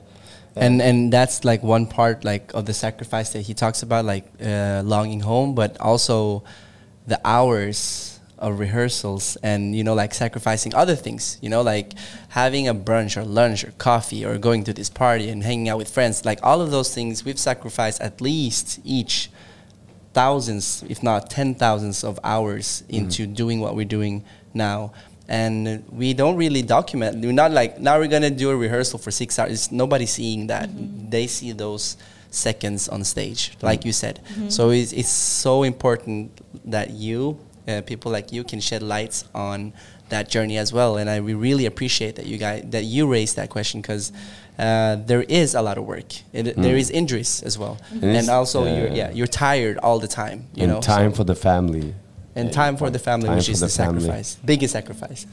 and 0.56 0.82
and 0.82 1.14
that's 1.14 1.46
like 1.46 1.64
one 1.64 1.86
part 1.86 2.24
like 2.26 2.54
of 2.54 2.66
the 2.66 2.74
sacrifice 2.74 3.32
that 3.34 3.42
he 3.42 3.54
talks 3.54 3.84
about 3.84 4.06
like 4.06 4.26
uh, 4.44 4.82
longing 4.84 5.22
home 5.22 5.56
but 5.56 5.80
also 5.80 6.44
the 7.08 7.20
hours 7.24 8.20
of 8.40 8.60
rehearsals 8.60 9.38
and 9.44 9.76
you 9.76 9.84
know 9.84 9.94
like 9.94 10.14
sacrificing 10.14 10.74
other 10.74 10.96
things 10.96 11.38
you 11.42 11.50
know 11.50 11.62
like 11.62 11.94
having 12.30 12.68
a 12.68 12.74
brunch 12.74 13.16
or 13.16 13.24
lunch 13.24 13.64
or 13.64 13.72
coffee 13.78 14.26
or 14.26 14.38
going 14.38 14.64
to 14.64 14.74
this 14.74 14.90
party 14.90 15.30
and 15.30 15.44
hanging 15.44 15.70
out 15.70 15.78
with 15.78 15.90
friends 15.90 16.26
like 16.26 16.40
all 16.42 16.62
of 16.62 16.72
those 16.72 16.94
things 16.94 17.24
we've 17.24 17.40
sacrificed 17.40 18.02
at 18.02 18.20
least 18.20 18.80
each 18.84 19.30
thousands, 20.14 20.84
if 20.90 21.04
not 21.04 21.30
ten 21.30 21.56
thousands, 21.56 22.04
of 22.04 22.20
hours 22.24 22.84
into 22.90 23.28
doing 23.28 23.60
what 23.60 23.76
we're 23.76 23.86
doing 23.86 24.24
now. 24.54 24.92
And 25.30 25.86
we 25.92 26.14
don't 26.16 26.38
really 26.38 26.64
document. 26.64 27.24
We're 27.24 27.32
not 27.44 27.52
like 27.52 27.80
now 27.80 28.00
we're 28.00 28.08
gonna 28.08 28.32
do 28.32 28.50
a 28.50 28.56
rehearsal 28.58 28.98
for 28.98 29.12
six 29.12 29.38
hours. 29.38 29.72
Nobody's 29.72 30.12
seeing 30.14 30.48
that. 30.48 30.68
They 31.12 31.28
see 31.28 31.52
those 31.54 31.98
seconds 32.32 32.90
on 32.90 33.04
stage, 33.04 33.54
like 33.62 33.86
you 33.86 33.94
said. 33.94 34.20
So 34.50 34.72
it's, 34.72 34.92
it's 34.92 35.10
so 35.10 35.62
important 35.64 36.32
that 36.66 36.90
you, 36.92 37.38
uh, 37.68 37.82
people 37.86 38.12
like 38.12 38.32
you, 38.32 38.44
can 38.44 38.60
shed 38.60 38.82
lights 38.82 39.24
on 39.36 39.74
that 40.10 40.30
journey 40.30 40.58
as 40.58 40.74
well. 40.74 40.98
And 40.98 41.08
I 41.10 41.20
we 41.22 41.36
really 41.36 41.68
appreciate 41.68 42.16
that 42.16 42.26
you 42.26 42.38
guys 42.40 42.64
that 42.72 42.84
you 42.86 43.06
raised 43.08 43.36
that 43.36 43.50
question 43.50 43.82
because 43.82 44.12
uh, 44.58 44.96
there 45.06 45.22
is 45.22 45.54
a 45.54 45.62
lot 45.62 45.78
of 45.78 45.86
work. 45.86 46.12
It, 46.34 46.56
There 46.58 46.76
is 46.76 46.90
injuries 46.90 47.44
as 47.44 47.58
well, 47.58 47.78
And 47.92 48.04
and 48.04 48.18
it's, 48.18 48.30
also 48.30 48.66
you're 48.66 48.90
uh, 48.90 48.96
yeah 48.96 49.12
you're 49.12 49.28
tired 49.48 49.78
all 49.78 50.00
the 50.00 50.08
time. 50.08 50.48
You 50.56 50.64
and 50.64 50.72
know, 50.74 50.82
time 50.82 51.12
so- 51.12 51.18
for 51.18 51.24
the 51.24 51.36
family. 51.36 51.94
And 52.36 52.52
time 52.54 52.78
for 52.78 52.90
the 52.90 53.00
family, 53.00 53.30
which 53.30 53.50
is 53.50 53.60
the 53.60 53.66
the, 53.68 53.72
sacrifice, 53.72 54.38
biggest 54.44 54.74
sacrifice. 54.74 55.26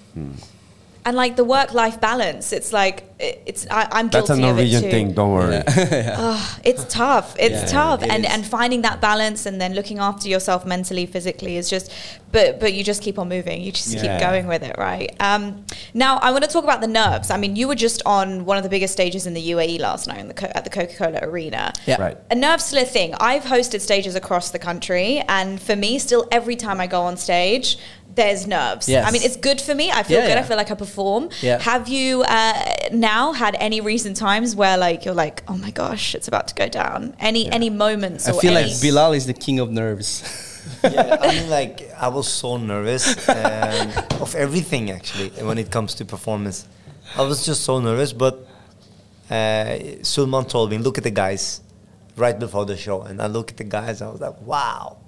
And 1.06 1.16
like 1.16 1.36
the 1.36 1.44
work-life 1.44 2.00
balance, 2.00 2.52
it's 2.52 2.72
like 2.72 3.04
it's 3.18 3.66
I, 3.70 3.88
I'm 3.92 4.08
That's 4.10 4.26
guilty 4.28 4.42
a 4.42 4.46
of 4.50 4.58
it 4.58 4.62
Norwegian 4.62 4.82
too. 4.82 4.90
thing. 4.90 5.12
Don't 5.14 5.32
worry. 5.32 5.62
Oh, 5.68 6.58
it's 6.64 6.84
tough. 6.92 7.36
It's 7.38 7.54
Yeah, 7.62 7.66
tough, 7.80 8.02
it 8.02 8.10
and 8.10 8.24
is. 8.26 8.30
and 8.32 8.44
finding 8.44 8.82
that 8.82 9.00
balance, 9.00 9.46
and 9.46 9.60
then 9.60 9.72
looking 9.74 9.98
after 10.00 10.28
yourself 10.28 10.66
mentally, 10.66 11.06
physically 11.06 11.56
is 11.56 11.70
just. 11.70 11.92
But 12.32 12.58
but 12.60 12.74
you 12.74 12.82
just 12.84 13.02
keep 13.02 13.18
on 13.20 13.28
moving. 13.28 13.62
You 13.62 13.70
just 13.72 13.94
Yeah. 13.94 14.02
keep 14.18 14.26
going 14.28 14.46
with 14.48 14.62
it, 14.64 14.74
right? 14.78 15.14
Um, 15.20 15.64
now 15.94 16.16
I 16.18 16.32
want 16.32 16.42
to 16.44 16.50
talk 16.50 16.64
about 16.64 16.80
the 16.80 16.88
nerves. 16.88 17.30
I 17.30 17.36
mean, 17.36 17.54
you 17.56 17.68
were 17.68 17.76
just 17.76 18.02
on 18.04 18.44
one 18.44 18.56
of 18.58 18.64
the 18.64 18.68
biggest 18.68 18.92
stages 18.92 19.26
in 19.28 19.32
the 19.32 19.50
UAE 19.52 19.78
last 19.78 20.08
night 20.08 20.18
in 20.18 20.28
the, 20.28 20.34
Co- 20.34 20.50
at 20.54 20.64
the 20.64 20.70
Coca-Cola 20.70 21.20
Arena. 21.22 21.72
Yeah. 21.86 22.02
Right. 22.02 22.18
A 22.30 22.34
nerve's 22.34 22.64
still 22.64 22.82
a 22.82 22.84
thing. 22.84 23.14
I've 23.20 23.44
hosted 23.44 23.80
stages 23.80 24.16
across 24.16 24.50
the 24.50 24.58
country, 24.58 25.22
and 25.28 25.62
for 25.62 25.76
me, 25.76 25.98
still 26.00 26.26
every 26.32 26.56
time 26.56 26.80
I 26.80 26.88
go 26.88 27.02
on 27.02 27.16
stage, 27.16 27.78
there's 28.16 28.46
nerves. 28.46 28.88
Yes. 28.88 29.06
I 29.06 29.10
mean, 29.12 29.22
it's 29.22 29.36
good 29.36 29.60
for 29.60 29.74
me. 29.74 29.90
I 29.92 30.02
feel 30.02 30.18
Yeah, 30.20 30.28
good. 30.28 30.38
I 30.38 30.42
feel 30.42 30.56
like 30.56 30.70
I 30.70 30.74
perform. 30.74 31.28
Yeah. 31.42 31.58
Have 31.60 31.88
you 31.88 32.22
uh, 32.22 32.52
now 32.92 33.32
had 33.32 33.54
any 33.60 33.80
recent 33.80 34.16
times 34.16 34.56
where 34.56 34.76
like 34.76 35.04
you're 35.04 35.14
like, 35.26 35.42
oh 35.48 35.56
my 35.56 35.70
gosh, 35.70 36.14
it's 36.14 36.26
about 36.28 36.48
to 36.48 36.54
go 36.54 36.68
down? 36.68 37.14
Any 37.20 37.48
any 37.58 37.70
moments? 37.70 38.26
I 38.28 38.32
or 38.32 38.40
feel 38.40 38.56
any, 38.56 38.70
like 38.72 38.80
Bilal 38.80 39.12
is 39.12 39.26
the 39.26 39.34
king 39.34 39.60
of 39.60 39.70
nerves. 39.70 40.10
yeah, 40.82 41.18
I 41.20 41.26
mean, 41.34 41.48
like 41.50 41.76
I 41.96 42.08
was 42.08 42.26
so 42.42 42.56
nervous 42.56 43.04
um, 43.28 43.92
of 44.20 44.34
everything 44.34 44.90
actually 44.90 45.28
when 45.44 45.58
it 45.58 45.70
comes 45.70 45.94
to 45.96 46.04
performance. 46.04 46.66
I 47.16 47.22
was 47.22 47.44
just 47.46 47.62
so 47.62 47.78
nervous, 47.80 48.12
but 48.12 48.34
uh, 49.30 49.76
Sulman 50.02 50.44
told 50.48 50.70
me, 50.70 50.78
"Look 50.78 50.98
at 50.98 51.04
the 51.04 51.10
guys," 51.10 51.60
right 52.16 52.38
before 52.38 52.64
the 52.66 52.76
show, 52.76 53.02
and 53.02 53.20
I 53.20 53.26
look 53.26 53.50
at 53.52 53.56
the 53.58 53.64
guys. 53.78 54.00
And 54.00 54.08
I 54.08 54.12
was 54.12 54.20
like, 54.20 54.40
"Wow." 54.42 54.98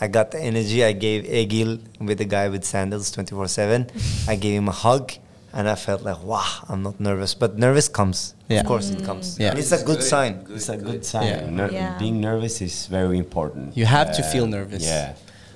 I 0.00 0.06
got 0.08 0.30
the 0.30 0.38
energy. 0.40 0.84
I 0.84 0.92
gave 0.92 1.24
Egil 1.24 1.78
with 2.00 2.18
the 2.18 2.24
guy 2.24 2.48
with 2.48 2.64
sandals 2.64 3.10
24 3.10 3.48
7. 3.48 3.90
I 4.28 4.36
gave 4.36 4.54
him 4.58 4.68
a 4.68 4.72
hug 4.72 5.12
and 5.52 5.68
I 5.68 5.74
felt 5.74 6.02
like, 6.02 6.22
wow, 6.22 6.46
I'm 6.68 6.82
not 6.82 7.00
nervous. 7.00 7.34
But 7.34 7.58
nervous 7.58 7.88
comes. 7.88 8.34
Yeah. 8.48 8.60
Of 8.60 8.66
course 8.66 8.90
it 8.90 9.02
comes. 9.04 9.38
Yeah. 9.38 9.50
And 9.50 9.58
it's 9.58 9.72
a 9.72 9.82
good, 9.84 10.02
sign. 10.02 10.46
It's 10.50 10.68
a 10.68 10.76
good 10.76 11.04
sign. 11.04 11.26
Yeah. 11.26 11.50
Ner- 11.50 11.70
Yeah. 11.72 11.98
Being 11.98 12.20
nervous 12.20 12.60
is 12.60 12.86
very 12.86 13.18
important. 13.18 13.76
You 13.76 13.86
have 13.86 14.14
to 14.16 14.22
Uh, 14.22 14.30
feel 14.32 14.46
nervous. 14.46 14.84
Yeah. 14.84 15.14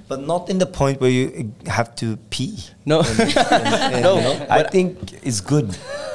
But 0.09 0.27
not 0.27 0.51
in 0.51 0.59
the 0.59 0.67
point 0.67 1.01
where 1.01 1.11
you 1.11 1.53
have 1.67 1.95
to 1.97 2.17
pee. 2.31 2.59
No, 2.85 3.01
no. 4.09 4.47
I 4.51 4.63
think 4.65 5.13
it's 5.23 5.41
good. 5.41 5.71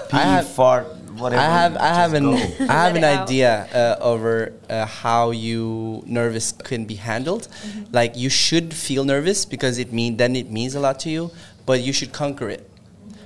Pee, 0.09 0.17
I 0.17 0.21
have- 0.37 0.47
fart, 0.47 0.85
whatever. 1.19 1.41
I 1.41 1.45
have 1.45 1.77
I 1.77 1.93
have 1.93 2.13
an. 2.13 2.33
I 2.69 2.73
have 2.85 2.95
an 2.95 3.03
idea 3.03 3.67
uh, 3.73 4.03
over 4.03 4.53
uh, 4.69 4.85
how 4.85 5.31
you 5.31 6.03
nervous 6.05 6.51
can 6.51 6.85
be 6.85 6.95
handled. 6.95 7.47
Mm-hmm. 7.47 7.83
Like 7.91 8.15
you 8.15 8.29
should 8.29 8.73
feel 8.73 9.03
nervous 9.03 9.45
because 9.45 9.77
it 9.77 9.91
mean 9.93 10.17
then 10.17 10.35
it 10.35 10.49
means 10.49 10.75
a 10.75 10.79
lot 10.79 10.99
to 11.01 11.09
you, 11.09 11.31
but 11.65 11.81
you 11.81 11.93
should 11.93 12.13
conquer 12.13 12.49
it 12.49 12.69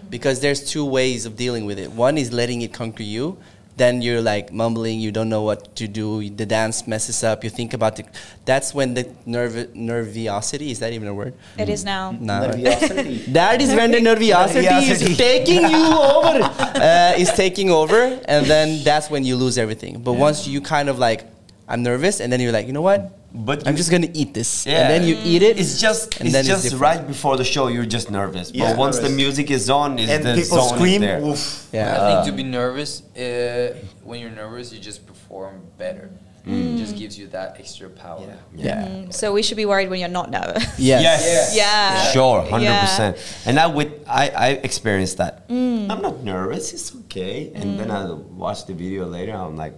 because 0.10 0.42
there's 0.42 0.64
two 0.70 0.86
ways 0.86 1.26
of 1.26 1.36
dealing 1.36 1.66
with 1.66 1.80
it. 1.80 1.92
One 1.92 2.18
is 2.18 2.32
letting 2.32 2.62
it 2.62 2.74
conquer 2.74 3.04
you. 3.04 3.38
Then 3.78 4.02
you're 4.02 4.22
like 4.22 4.52
mumbling, 4.52 5.00
you 5.00 5.12
don't 5.12 5.30
know 5.30 5.42
what 5.44 5.76
to 5.78 5.88
do. 5.88 6.30
The 6.30 6.46
dance 6.46 6.86
messes 6.88 7.24
up. 7.24 7.44
You 7.44 7.50
think 7.50 7.74
about 7.74 7.96
the. 7.96 8.04
That's 8.46 8.74
when 8.74 8.94
the 8.94 9.10
nerve 9.26 9.54
nerviosity 9.74 10.72
is 10.72 10.80
that 10.80 10.94
even 10.94 11.08
a 11.08 11.14
word? 11.14 11.34
it 11.58 11.70
is 11.70 11.84
now. 11.86 12.12
No. 12.12 12.42
Nerviosity. 12.52 13.26
That 13.34 13.62
is 13.62 13.70
when 13.74 13.92
the 13.92 14.00
nerviosity 14.00 14.68
Nerviosity. 14.68 15.10
is 15.12 15.18
taking 15.18 15.62
you 15.62 15.86
over. 15.88 16.44
Uh, 16.76 17.14
is 17.18 17.32
taking 17.32 17.70
over, 17.72 18.20
and 18.26 18.46
then 18.46 18.84
that's 18.84 19.10
when 19.10 19.24
you 19.24 19.36
lose 19.36 19.58
everything. 19.58 20.02
But 20.02 20.14
once 20.14 20.48
you 20.48 20.62
kind 20.62 20.90
of 20.90 21.00
like, 21.00 21.26
I'm 21.68 21.82
nervous, 21.84 22.20
and 22.20 22.32
then 22.32 22.40
you're 22.42 22.52
like, 22.52 22.68
you 22.68 22.74
know 22.74 22.82
what? 22.82 23.18
But 23.34 23.66
I'm 23.68 23.78
just 23.78 23.90
gonna 23.92 24.10
eat 24.14 24.34
this, 24.34 24.66
Yeah. 24.66 24.74
and 24.82 24.90
then 24.92 25.04
you 25.08 25.16
eat 25.24 25.42
it. 25.42 25.58
It's 25.58 25.80
just 25.80 26.18
and 26.20 26.28
it's 26.28 26.34
then 26.36 26.44
just 26.44 26.64
different. 26.64 26.82
right 26.82 27.08
before 27.08 27.38
the 27.38 27.46
show. 27.46 27.68
You're 27.68 27.86
just 27.98 28.12
nervous. 28.12 28.52
Yeah. 28.54 28.72
But 28.72 28.78
once 28.78 29.00
the 29.00 29.10
music 29.10 29.50
is 29.50 29.70
on, 29.70 30.00
is 30.00 30.10
and 30.10 30.24
the 30.26 30.34
people 30.36 30.58
zone 30.58 30.66
is 30.66 30.72
scream. 30.76 31.02
there. 31.02 31.22
Oof. 31.24 31.68
Yeah. 31.72 31.96
I 31.96 32.00
think 32.24 32.26
to 32.30 32.34
be 32.36 32.44
nervous, 32.44 32.92
uh, 33.16 33.74
when 34.04 34.20
you're 34.20 34.36
nervous, 34.44 34.74
you 34.74 34.80
just 34.80 35.06
perform 35.08 35.62
better. 35.78 36.10
It 36.44 36.78
just 36.78 36.98
gives 36.98 37.20
you 37.20 37.28
that 37.28 37.58
extra 37.60 37.88
power. 37.88 38.26
yeah. 38.56 38.88
Mm, 38.88 39.14
So 39.14 39.32
we 39.32 39.44
should 39.44 39.58
be 39.58 39.68
worried 39.68 39.90
when 39.92 40.00
you're 40.02 40.10
not 40.22 40.32
nervous. 40.32 40.66
Yes. 40.80 41.02
Yes. 41.06 41.56
Yeah. 41.56 42.12
Sure, 42.12 42.42
hundred 42.42 42.66
Yeah. 42.66 42.82
percent. 42.82 43.18
And 43.46 43.60
I 43.60 43.68
with 43.68 43.92
I 44.10 44.24
I 44.46 44.48
experienced 44.70 45.18
that. 45.22 45.48
Mm. 45.48 45.88
I'm 45.92 46.02
not 46.02 46.24
nervous. 46.24 46.74
It's 46.74 46.90
okay. 47.06 47.52
And 47.54 47.80
then 47.80 47.92
I 47.92 48.12
watch 48.12 48.66
the 48.66 48.74
video 48.74 49.06
later. 49.06 49.34
I'm 49.38 49.56
like, 49.56 49.78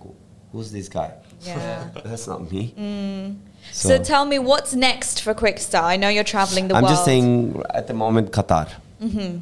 who's 0.53 0.71
this 0.71 0.87
guy? 0.87 1.11
Yeah. 1.41 1.89
That's 2.05 2.27
not 2.27 2.49
me. 2.49 2.73
Mm. 2.79 3.35
So, 3.71 4.01
tell 4.01 4.23
me 4.25 4.39
what's 4.39 4.73
next 4.73 5.21
for 5.21 5.33
Quickstyle. 5.33 5.83
I 5.83 5.97
know 5.97 6.07
you're 6.09 6.23
traveling 6.23 6.67
the 6.69 6.75
world. 6.75 6.85
I'm 6.85 6.91
just 6.91 7.03
saying 7.05 7.61
at 7.73 7.87
the 7.87 7.93
moment 7.93 8.31
Qatar. 8.31 8.69
Mm-hmm. 9.01 9.39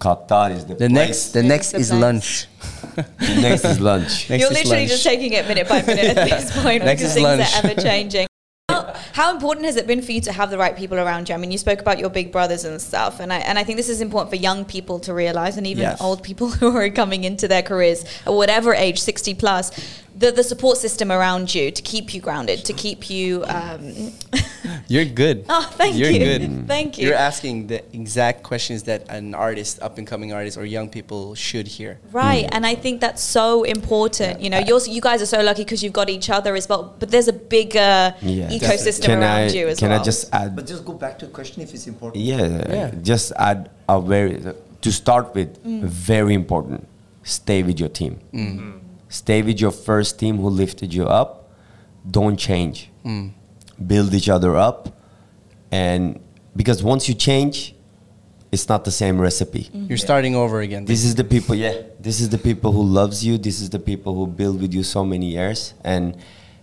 Qatar 0.00 0.50
is 0.50 0.64
the 0.66 0.74
The 0.74 0.88
place. 0.88 0.90
next, 0.90 1.28
the 1.32 1.42
next 1.42 1.70
the 1.72 1.78
is 1.78 1.88
place. 1.90 2.00
lunch. 2.00 2.46
The 2.96 3.40
next 3.40 3.64
is 3.64 3.80
lunch. 3.80 4.28
Next 4.30 4.40
You're 4.40 4.50
is 4.52 4.58
literally 4.58 4.78
lunch. 4.80 4.90
just 4.90 5.04
taking 5.04 5.32
it 5.32 5.48
minute 5.48 5.68
by 5.68 5.82
minute 5.82 6.16
at 6.16 6.28
this 6.28 6.56
point 6.62 6.84
Next 6.84 7.00
because 7.02 7.14
things 7.14 7.24
lunch. 7.24 7.54
are 7.64 7.66
ever 7.70 7.80
changing. 7.80 8.26
How, 8.68 8.94
how 9.12 9.30
important 9.34 9.66
has 9.66 9.76
it 9.76 9.86
been 9.86 10.00
for 10.00 10.12
you 10.12 10.20
to 10.22 10.32
have 10.32 10.50
the 10.50 10.58
right 10.58 10.76
people 10.76 10.98
around 10.98 11.28
you? 11.28 11.34
I 11.34 11.38
mean, 11.38 11.50
you 11.50 11.58
spoke 11.58 11.80
about 11.80 11.98
your 11.98 12.08
big 12.08 12.30
brothers 12.32 12.64
and 12.64 12.80
stuff, 12.80 13.20
and 13.20 13.32
I, 13.32 13.38
and 13.38 13.58
I 13.58 13.64
think 13.64 13.76
this 13.76 13.88
is 13.88 14.00
important 14.00 14.30
for 14.30 14.36
young 14.36 14.64
people 14.64 14.98
to 15.00 15.12
realize, 15.12 15.56
and 15.56 15.66
even 15.66 15.82
Yes. 15.82 16.00
old 16.00 16.22
people 16.22 16.48
who 16.50 16.74
are 16.76 16.88
coming 16.90 17.24
into 17.24 17.46
their 17.48 17.62
careers 17.62 18.04
at 18.26 18.32
whatever 18.32 18.74
age, 18.74 19.00
60 19.00 19.34
plus, 19.34 19.70
the, 20.16 20.30
the 20.30 20.44
support 20.44 20.78
system 20.78 21.10
around 21.10 21.54
you 21.54 21.70
to 21.70 21.82
keep 21.82 22.14
you 22.14 22.20
grounded, 22.20 22.64
to 22.64 22.72
keep 22.72 23.10
you. 23.10 23.44
Um, 23.46 24.12
You're 24.88 25.04
good. 25.04 25.44
oh, 25.48 25.68
thank 25.72 25.96
You're 25.96 26.10
you. 26.10 26.18
good. 26.18 26.66
Thank 26.74 26.98
you. 26.98 27.08
You're 27.08 27.16
asking 27.16 27.66
the 27.66 27.84
exact 27.94 28.42
questions 28.42 28.84
that 28.84 29.08
an 29.10 29.34
artist, 29.34 29.80
up 29.82 29.98
and 29.98 30.06
coming 30.06 30.32
artist, 30.32 30.56
or 30.56 30.64
young 30.64 30.88
people 30.88 31.34
should 31.34 31.66
hear. 31.66 31.98
Right, 32.12 32.44
mm. 32.44 32.50
and 32.52 32.66
I 32.66 32.74
think 32.74 33.00
that's 33.00 33.22
so 33.22 33.64
important. 33.64 34.40
You 34.40 34.50
know, 34.50 34.58
you're, 34.58 34.80
you 34.86 35.00
guys 35.00 35.20
are 35.22 35.26
so 35.26 35.42
lucky 35.42 35.64
because 35.64 35.82
you've 35.82 35.92
got 35.92 36.08
each 36.08 36.30
other 36.30 36.54
as 36.54 36.68
well. 36.68 36.94
But 36.98 37.10
there's 37.10 37.28
a 37.28 37.32
bigger 37.32 38.14
Yeah. 38.20 38.48
ecosystem 38.50 39.20
around 39.20 39.22
I 39.22 39.46
you 39.48 39.68
as 39.68 39.78
can 39.78 39.90
well. 39.90 39.98
Can 39.98 40.02
I 40.02 40.04
just 40.04 40.34
add? 40.34 40.56
But 40.56 40.66
just 40.66 40.84
go 40.84 40.92
back 40.94 41.18
to 41.20 41.26
the 41.26 41.32
question 41.32 41.62
if 41.62 41.74
it's 41.74 41.86
important. 41.86 42.24
Yeah, 42.24 42.64
Yeah. 42.68 42.90
just 43.02 43.32
add 43.36 43.70
a 43.88 44.00
very 44.00 44.40
to 44.80 44.92
start 44.92 45.34
with. 45.34 45.62
Mm. 45.64 45.82
Very 45.82 46.34
important. 46.34 46.86
Stay 47.22 47.62
with 47.62 47.80
your 47.80 47.88
team. 47.88 48.20
Mm. 48.32 48.83
Stay 49.14 49.42
with 49.42 49.60
your 49.60 49.70
first 49.70 50.18
team 50.18 50.38
who 50.38 50.48
lifted 50.48 50.92
you 50.92 51.06
up. 51.06 51.30
Don't 52.18 52.36
change. 52.36 52.90
Build 53.92 54.12
each 54.12 54.28
other 54.28 54.56
up, 54.56 54.80
and 55.70 56.20
because 56.56 56.82
once 56.82 57.08
you 57.08 57.14
change, 57.14 57.74
it's 58.52 58.68
not 58.68 58.84
the 58.84 58.90
same 58.90 59.20
recipe. 59.20 59.68
You're 59.72 59.98
starting 59.98 60.34
over 60.34 60.60
again. 60.60 60.84
This 60.84 61.04
is 61.04 61.14
the 61.14 61.24
people, 61.24 61.54
yeah. 61.54 61.74
This 62.00 62.20
is 62.20 62.28
the 62.28 62.38
people 62.38 62.70
who 62.72 62.82
loves 62.82 63.24
you. 63.26 63.38
This 63.38 63.60
is 63.60 63.68
the 63.70 63.78
people 63.90 64.14
who 64.14 64.26
build 64.26 64.60
with 64.60 64.72
you 64.74 64.82
so 64.82 65.04
many 65.04 65.26
years, 65.38 65.74
and 65.84 66.16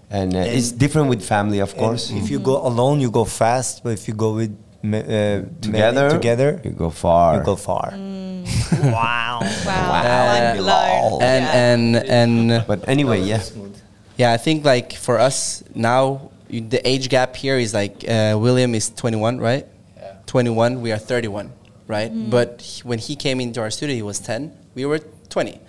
and, 0.09 0.35
uh, 0.35 0.39
it's 0.57 0.71
different 0.73 1.07
with 1.07 1.21
family, 1.23 1.59
of 1.59 1.71
course. 1.77 2.11
if 2.11 2.29
you 2.29 2.39
go 2.39 2.55
alone, 2.67 2.99
you 2.99 3.09
go 3.09 3.23
fast. 3.23 3.81
But 3.83 3.93
if 3.93 4.07
you 4.09 4.13
go 4.13 4.33
with 4.35 4.51
ma- 4.51 4.57
uh, 4.83 5.41
together, 5.61 6.01
many 6.07 6.13
together, 6.13 6.61
you 6.63 6.71
go 6.71 6.89
far. 6.89 7.37
you 7.37 7.43
go 7.43 7.55
far. 7.55 7.91
wow. 8.83 9.39
wow, 9.65 10.01
Uh, 10.01 11.21
I'm 11.21 11.21
and 11.21 11.45
Yeah. 11.45 11.71
and 11.73 11.95
and 11.95 12.67
But 12.67 12.87
anyway, 12.87 13.21
yeah. 13.21 13.39
Smooth. 13.39 13.75
Yeah, 14.17 14.33
I 14.33 14.37
think 14.37 14.65
like 14.65 14.93
for 14.93 15.19
us 15.19 15.63
now, 15.75 16.31
you- 16.49 16.61
the 16.67 16.81
age 16.87 17.09
gap 17.09 17.35
here 17.35 17.57
is 17.57 17.73
like 17.73 18.03
uh, 18.07 18.35
William 18.37 18.75
is 18.75 18.89
21, 18.89 19.39
right? 19.39 19.65
Yeah. 19.97 20.13
21, 20.25 20.81
we 20.81 20.91
are 20.91 20.97
31, 20.99 21.51
right? 21.87 22.11
But 22.29 22.61
he- 22.61 22.81
when 22.83 22.99
he 22.99 23.15
came 23.15 23.39
into 23.41 23.61
our 23.61 23.69
studio, 23.71 23.95
he 23.95 24.01
was 24.01 24.19
10. 24.19 24.51
We 24.75 24.85
were 24.85 24.99
20. 25.29 25.59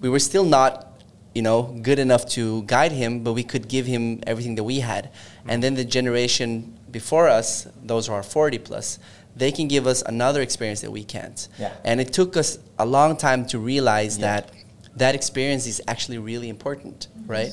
We 0.00 0.08
were 0.08 0.18
still 0.20 0.44
not, 0.44 0.89
you 1.34 1.42
know, 1.42 1.62
good 1.82 1.98
enough 1.98 2.26
to 2.30 2.62
guide 2.64 2.92
him, 2.92 3.22
but 3.22 3.32
we 3.32 3.42
could 3.42 3.68
give 3.68 3.86
him 3.86 4.22
everything 4.26 4.56
that 4.56 4.64
we 4.64 4.80
had. 4.80 5.10
And 5.46 5.62
then 5.62 5.74
the 5.74 5.84
generation 5.84 6.78
before 6.90 7.28
us, 7.28 7.66
those 7.82 8.08
who 8.08 8.12
are 8.14 8.22
40 8.22 8.58
plus, 8.58 8.98
they 9.36 9.52
can 9.52 9.68
give 9.68 9.86
us 9.86 10.02
another 10.02 10.42
experience 10.42 10.80
that 10.80 10.90
we 10.90 11.04
can't. 11.04 11.48
Yeah. 11.58 11.72
And 11.84 12.00
it 12.00 12.12
took 12.12 12.36
us 12.36 12.58
a 12.78 12.86
long 12.86 13.16
time 13.16 13.46
to 13.46 13.58
realize 13.58 14.18
that 14.18 14.50
that 14.96 15.14
experience 15.14 15.66
is 15.66 15.80
actually 15.86 16.18
really 16.18 16.48
important, 16.48 17.08
right? 17.26 17.50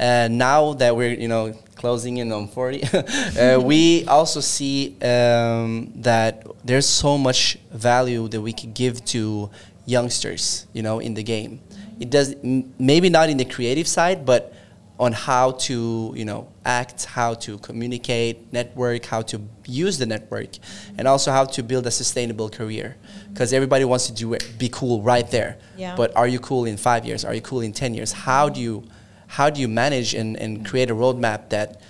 Uh, 0.00 0.28
now 0.30 0.74
that 0.74 0.94
we're 0.96 1.12
you 1.12 1.28
know 1.28 1.52
closing 1.74 2.18
in 2.18 2.32
on 2.32 2.48
40, 2.48 2.82
uh, 3.38 3.60
we 3.60 4.04
also 4.06 4.40
see 4.40 4.96
um, 5.02 5.92
that 5.96 6.46
there's 6.64 6.86
so 6.86 7.18
much 7.18 7.58
value 7.72 8.28
that 8.28 8.40
we 8.40 8.52
could 8.52 8.74
give 8.74 9.04
to 9.06 9.50
youngsters, 9.86 10.66
you 10.72 10.82
know, 10.82 10.98
in 10.98 11.14
the 11.14 11.22
game. 11.22 11.60
It 12.00 12.10
does 12.10 12.34
maybe 12.42 13.08
not 13.08 13.28
in 13.28 13.36
the 13.36 13.44
creative 13.44 13.88
side, 13.88 14.24
but 14.24 14.52
on 15.00 15.12
how 15.12 15.52
to 15.52 16.12
you 16.16 16.24
know 16.24 16.48
act, 16.64 17.04
how 17.04 17.34
to 17.34 17.58
communicate, 17.58 18.52
network, 18.52 19.04
how 19.06 19.22
to 19.22 19.40
use 19.66 19.98
the 19.98 20.06
network, 20.06 20.50
and 20.96 21.06
also 21.08 21.30
how 21.30 21.44
to 21.44 21.62
build 21.62 21.86
a 21.86 21.90
sustainable 21.90 22.48
career. 22.48 22.96
Because 23.32 23.52
everybody 23.52 23.84
wants 23.84 24.06
to 24.08 24.12
do 24.12 24.32
it, 24.34 24.44
be 24.58 24.68
cool 24.68 25.02
right 25.02 25.28
there. 25.30 25.58
Yeah. 25.76 25.94
But 25.96 26.16
are 26.16 26.26
you 26.26 26.40
cool 26.40 26.64
in 26.64 26.76
five 26.76 27.04
years? 27.04 27.24
Are 27.24 27.34
you 27.34 27.40
cool 27.40 27.60
in 27.60 27.72
ten 27.72 27.94
years? 27.94 28.12
How 28.12 28.48
do 28.48 28.60
you 28.60 28.84
how 29.28 29.50
do 29.50 29.60
you 29.60 29.68
manage 29.68 30.14
and, 30.14 30.36
and 30.36 30.64
create 30.66 30.90
a 30.90 30.94
roadmap 30.94 31.50
that 31.50 31.80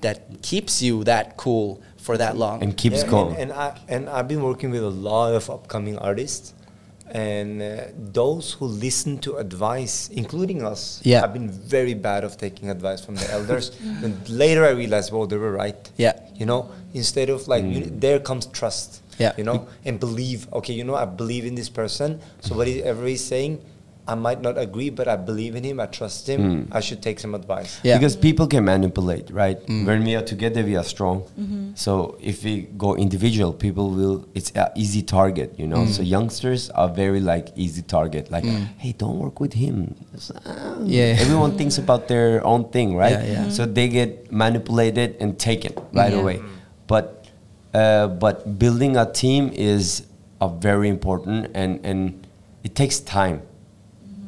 that 0.00 0.42
keeps 0.42 0.82
you 0.82 1.04
that 1.04 1.36
cool 1.36 1.82
for 1.96 2.16
that 2.18 2.36
long? 2.36 2.62
and 2.62 2.76
keeps 2.76 3.02
Yeah, 3.02 3.10
going. 3.10 3.36
And, 3.36 3.50
and 3.50 3.52
I 3.52 3.80
and 3.88 4.08
I've 4.08 4.28
been 4.28 4.42
working 4.42 4.70
with 4.70 4.82
a 4.82 4.88
lot 4.90 5.34
of 5.34 5.48
upcoming 5.48 5.96
artists, 5.98 6.52
and 7.12 7.62
uh, 7.62 7.84
those 8.12 8.52
who 8.52 8.66
listen 8.66 9.18
to 9.18 9.36
advice, 9.36 10.08
including 10.12 10.62
us, 10.64 11.00
Yeah. 11.04 11.20
have 11.20 11.32
been 11.32 11.50
very 11.50 11.94
bad 11.94 12.24
of 12.24 12.36
taking 12.36 12.70
advice 12.70 13.04
from 13.04 13.16
the 13.16 13.30
elders. 13.30 13.70
and 14.04 14.16
later 14.28 14.64
I 14.64 14.70
realized, 14.70 15.12
well, 15.12 15.26
they 15.26 15.36
were 15.36 15.52
right. 15.52 15.90
Yeah. 15.96 16.14
You 16.36 16.46
know, 16.46 16.70
instead 16.94 17.28
of 17.30 17.48
like, 17.48 17.64
you- 17.64 17.90
there 17.90 18.18
comes 18.20 18.46
trust. 18.46 19.02
Yeah. 19.18 19.32
You 19.36 19.44
know, 19.44 19.66
and 19.84 19.98
believe. 19.98 20.46
Okay, 20.52 20.72
you 20.74 20.84
know, 20.84 20.94
I 20.94 21.04
believe 21.04 21.44
in 21.44 21.54
this 21.56 21.68
person. 21.68 22.20
So 22.40 22.54
whatever 22.54 23.04
he's 23.06 23.24
saying, 23.24 23.60
I 24.08 24.14
might 24.14 24.40
not 24.40 24.56
agree, 24.56 24.88
but 24.88 25.06
I 25.06 25.16
believe 25.16 25.54
in 25.54 25.64
him. 25.64 25.78
I 25.80 25.86
trust 25.86 26.26
him. 26.28 26.68
I 26.72 26.80
should 26.80 27.02
take 27.02 27.20
some 27.20 27.34
advice. 27.34 27.78
Yeah. 27.82 27.98
Because 27.98 28.16
people 28.16 28.46
can 28.46 28.64
manipulate, 28.64 29.30
right? 29.30 29.58
Mm. 29.66 29.84
When 29.86 30.04
we 30.04 30.14
are 30.16 30.22
together, 30.22 30.62
we 30.64 30.76
are 30.76 30.84
strong. 30.84 31.24
So 31.74 32.16
if 32.20 32.42
we 32.42 32.62
go 32.84 32.96
individual, 32.96 33.52
people 33.52 33.90
will. 33.90 34.26
It's 34.34 34.50
an 34.52 34.68
easy 34.74 35.02
target, 35.02 35.54
you 35.58 35.66
know. 35.66 35.82
Mm. 35.84 35.88
So 35.96 36.02
youngsters 36.02 36.70
are 36.70 36.88
very 36.88 37.20
like 37.20 37.48
easy 37.54 37.82
target. 37.82 38.30
Like, 38.30 38.44
hey, 38.78 38.92
don't 38.96 39.18
work 39.18 39.40
with 39.40 39.52
him. 39.52 39.94
It's, 40.14 40.30
ah. 40.34 40.76
Yeah. 40.82 41.16
Everyone 41.20 41.52
thinks 41.58 41.76
about 41.78 42.08
their 42.08 42.44
own 42.44 42.64
thing, 42.70 42.96
right? 42.96 43.12
Yeah, 43.12 43.32
yeah. 43.44 43.48
So 43.50 43.66
they 43.66 43.88
get 43.88 44.32
manipulated 44.32 45.16
and 45.20 45.38
taken 45.38 45.74
right 45.92 46.12
Yeah. 46.12 46.20
away. 46.20 46.40
But 46.86 47.26
uh, 47.74 48.08
but 48.08 48.58
building 48.58 48.96
a 48.96 49.04
team 49.04 49.50
is 49.52 50.06
a 50.40 50.48
very 50.48 50.88
important 50.88 51.50
and 51.54 51.84
and 51.84 52.26
it 52.64 52.74
takes 52.74 52.98
time. 53.00 53.42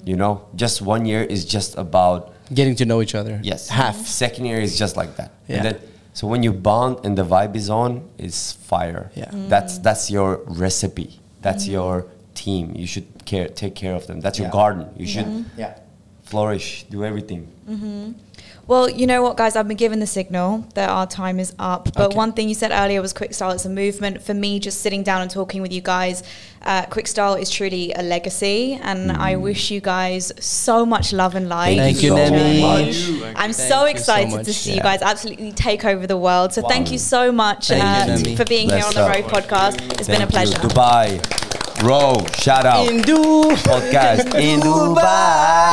You 0.04 0.16
know, 0.16 0.48
just 0.54 0.82
one 0.82 1.04
year 1.06 1.22
is 1.22 1.44
just 1.44 1.76
about 1.76 2.34
Getting 2.52 2.74
to 2.76 2.84
know 2.84 3.00
each 3.00 3.14
other. 3.14 3.38
Yes. 3.44 3.68
Half. 3.68 4.06
Second 4.06 4.44
year 4.46 4.60
is 4.60 4.76
just 4.76 4.96
like 4.96 5.16
that. 5.16 5.32
Yeah. 5.46 5.56
And 5.56 5.64
then, 5.66 5.80
so 6.14 6.26
when 6.26 6.42
you 6.42 6.52
bond 6.52 7.04
and 7.04 7.16
the 7.16 7.24
vibe 7.24 7.54
is 7.54 7.70
on, 7.70 8.08
it's 8.18 8.52
fire. 8.52 9.12
Yeah. 9.14 9.30
Mm. 9.30 9.48
That's 9.48 9.78
that's 9.78 10.10
your 10.10 10.40
recipe. 10.46 11.20
That's 11.42 11.66
mm. 11.66 11.72
your 11.72 12.06
team. 12.34 12.72
You 12.74 12.88
should 12.88 13.06
care 13.24 13.46
take 13.46 13.76
care 13.76 13.94
of 13.94 14.08
them. 14.08 14.20
That's 14.20 14.38
your 14.40 14.50
garden. 14.50 14.88
You 14.96 15.06
should 15.06 15.44
Yeah. 15.56 15.78
Flourish, 16.30 16.84
do 16.88 17.04
everything. 17.04 17.48
Well, 18.66 18.88
you 18.88 19.06
know 19.06 19.20
what, 19.22 19.36
guys? 19.36 19.56
I've 19.56 19.66
been 19.66 19.76
given 19.76 19.98
the 19.98 20.06
signal 20.06 20.64
that 20.74 20.88
our 20.88 21.04
time 21.06 21.40
is 21.40 21.52
up. 21.58 21.88
But 21.96 22.08
Okay. 22.08 22.16
one 22.16 22.32
thing 22.32 22.48
you 22.48 22.54
said 22.54 22.70
earlier 22.70 23.00
was 23.02 23.12
quick 23.12 23.34
style. 23.34 23.50
It's 23.50 23.64
a 23.64 23.68
movement. 23.68 24.22
For 24.22 24.32
me, 24.32 24.60
just 24.60 24.80
sitting 24.80 25.02
down 25.02 25.22
and 25.22 25.30
talking 25.30 25.60
with 25.60 25.72
you 25.72 25.80
guys, 25.80 26.22
uh, 26.64 26.82
quick 26.82 27.08
style 27.08 27.34
is 27.34 27.50
truly 27.50 27.92
a 27.94 28.02
legacy, 28.02 28.78
and 28.80 29.10
I 29.10 29.34
wish 29.36 29.72
you 29.72 29.80
guys 29.80 30.30
so 30.38 30.86
much 30.86 31.12
love 31.12 31.34
and 31.34 31.48
light. 31.48 31.78
Thank 31.78 32.00
you, 32.04 32.10
so 32.10 32.16
Nemi. 32.16 32.60
much. 32.62 33.34
I'm 33.34 33.52
Thank 33.52 33.54
so 33.54 33.64
you 33.64 33.70
so 33.70 33.84
excited 33.86 34.30
much, 34.36 34.44
to 34.46 34.52
see 34.52 34.70
yeah. 34.70 34.76
you 34.76 34.82
guys 34.82 35.02
absolutely 35.02 35.50
take 35.50 35.84
over 35.84 36.06
the 36.06 36.16
world. 36.26 36.52
So 36.54 36.62
thank 36.62 36.92
you 36.92 36.98
so 36.98 37.32
much 37.32 37.68
Thank 37.68 37.82
you, 37.82 38.12
uh, 38.14 38.16
Nemi. 38.18 38.36
for 38.36 38.44
being 38.44 38.68
here 38.68 38.84
on 38.84 38.94
the 38.94 39.02
up. 39.02 39.16
Rove 39.16 39.26
Podcast. 39.36 39.74
It's 39.98 40.06
been 40.06 40.22
a 40.22 40.26
Thank 40.28 40.48
you. 40.48 40.58
pleasure. 40.58 40.58
Dubai. 40.68 41.06
Row, 41.82 42.14
shout 42.38 42.66
out. 42.66 42.84
Hindu. 42.86 43.16
Podcast 43.70 44.34
in 44.38 44.60
Dubai. 44.60 45.70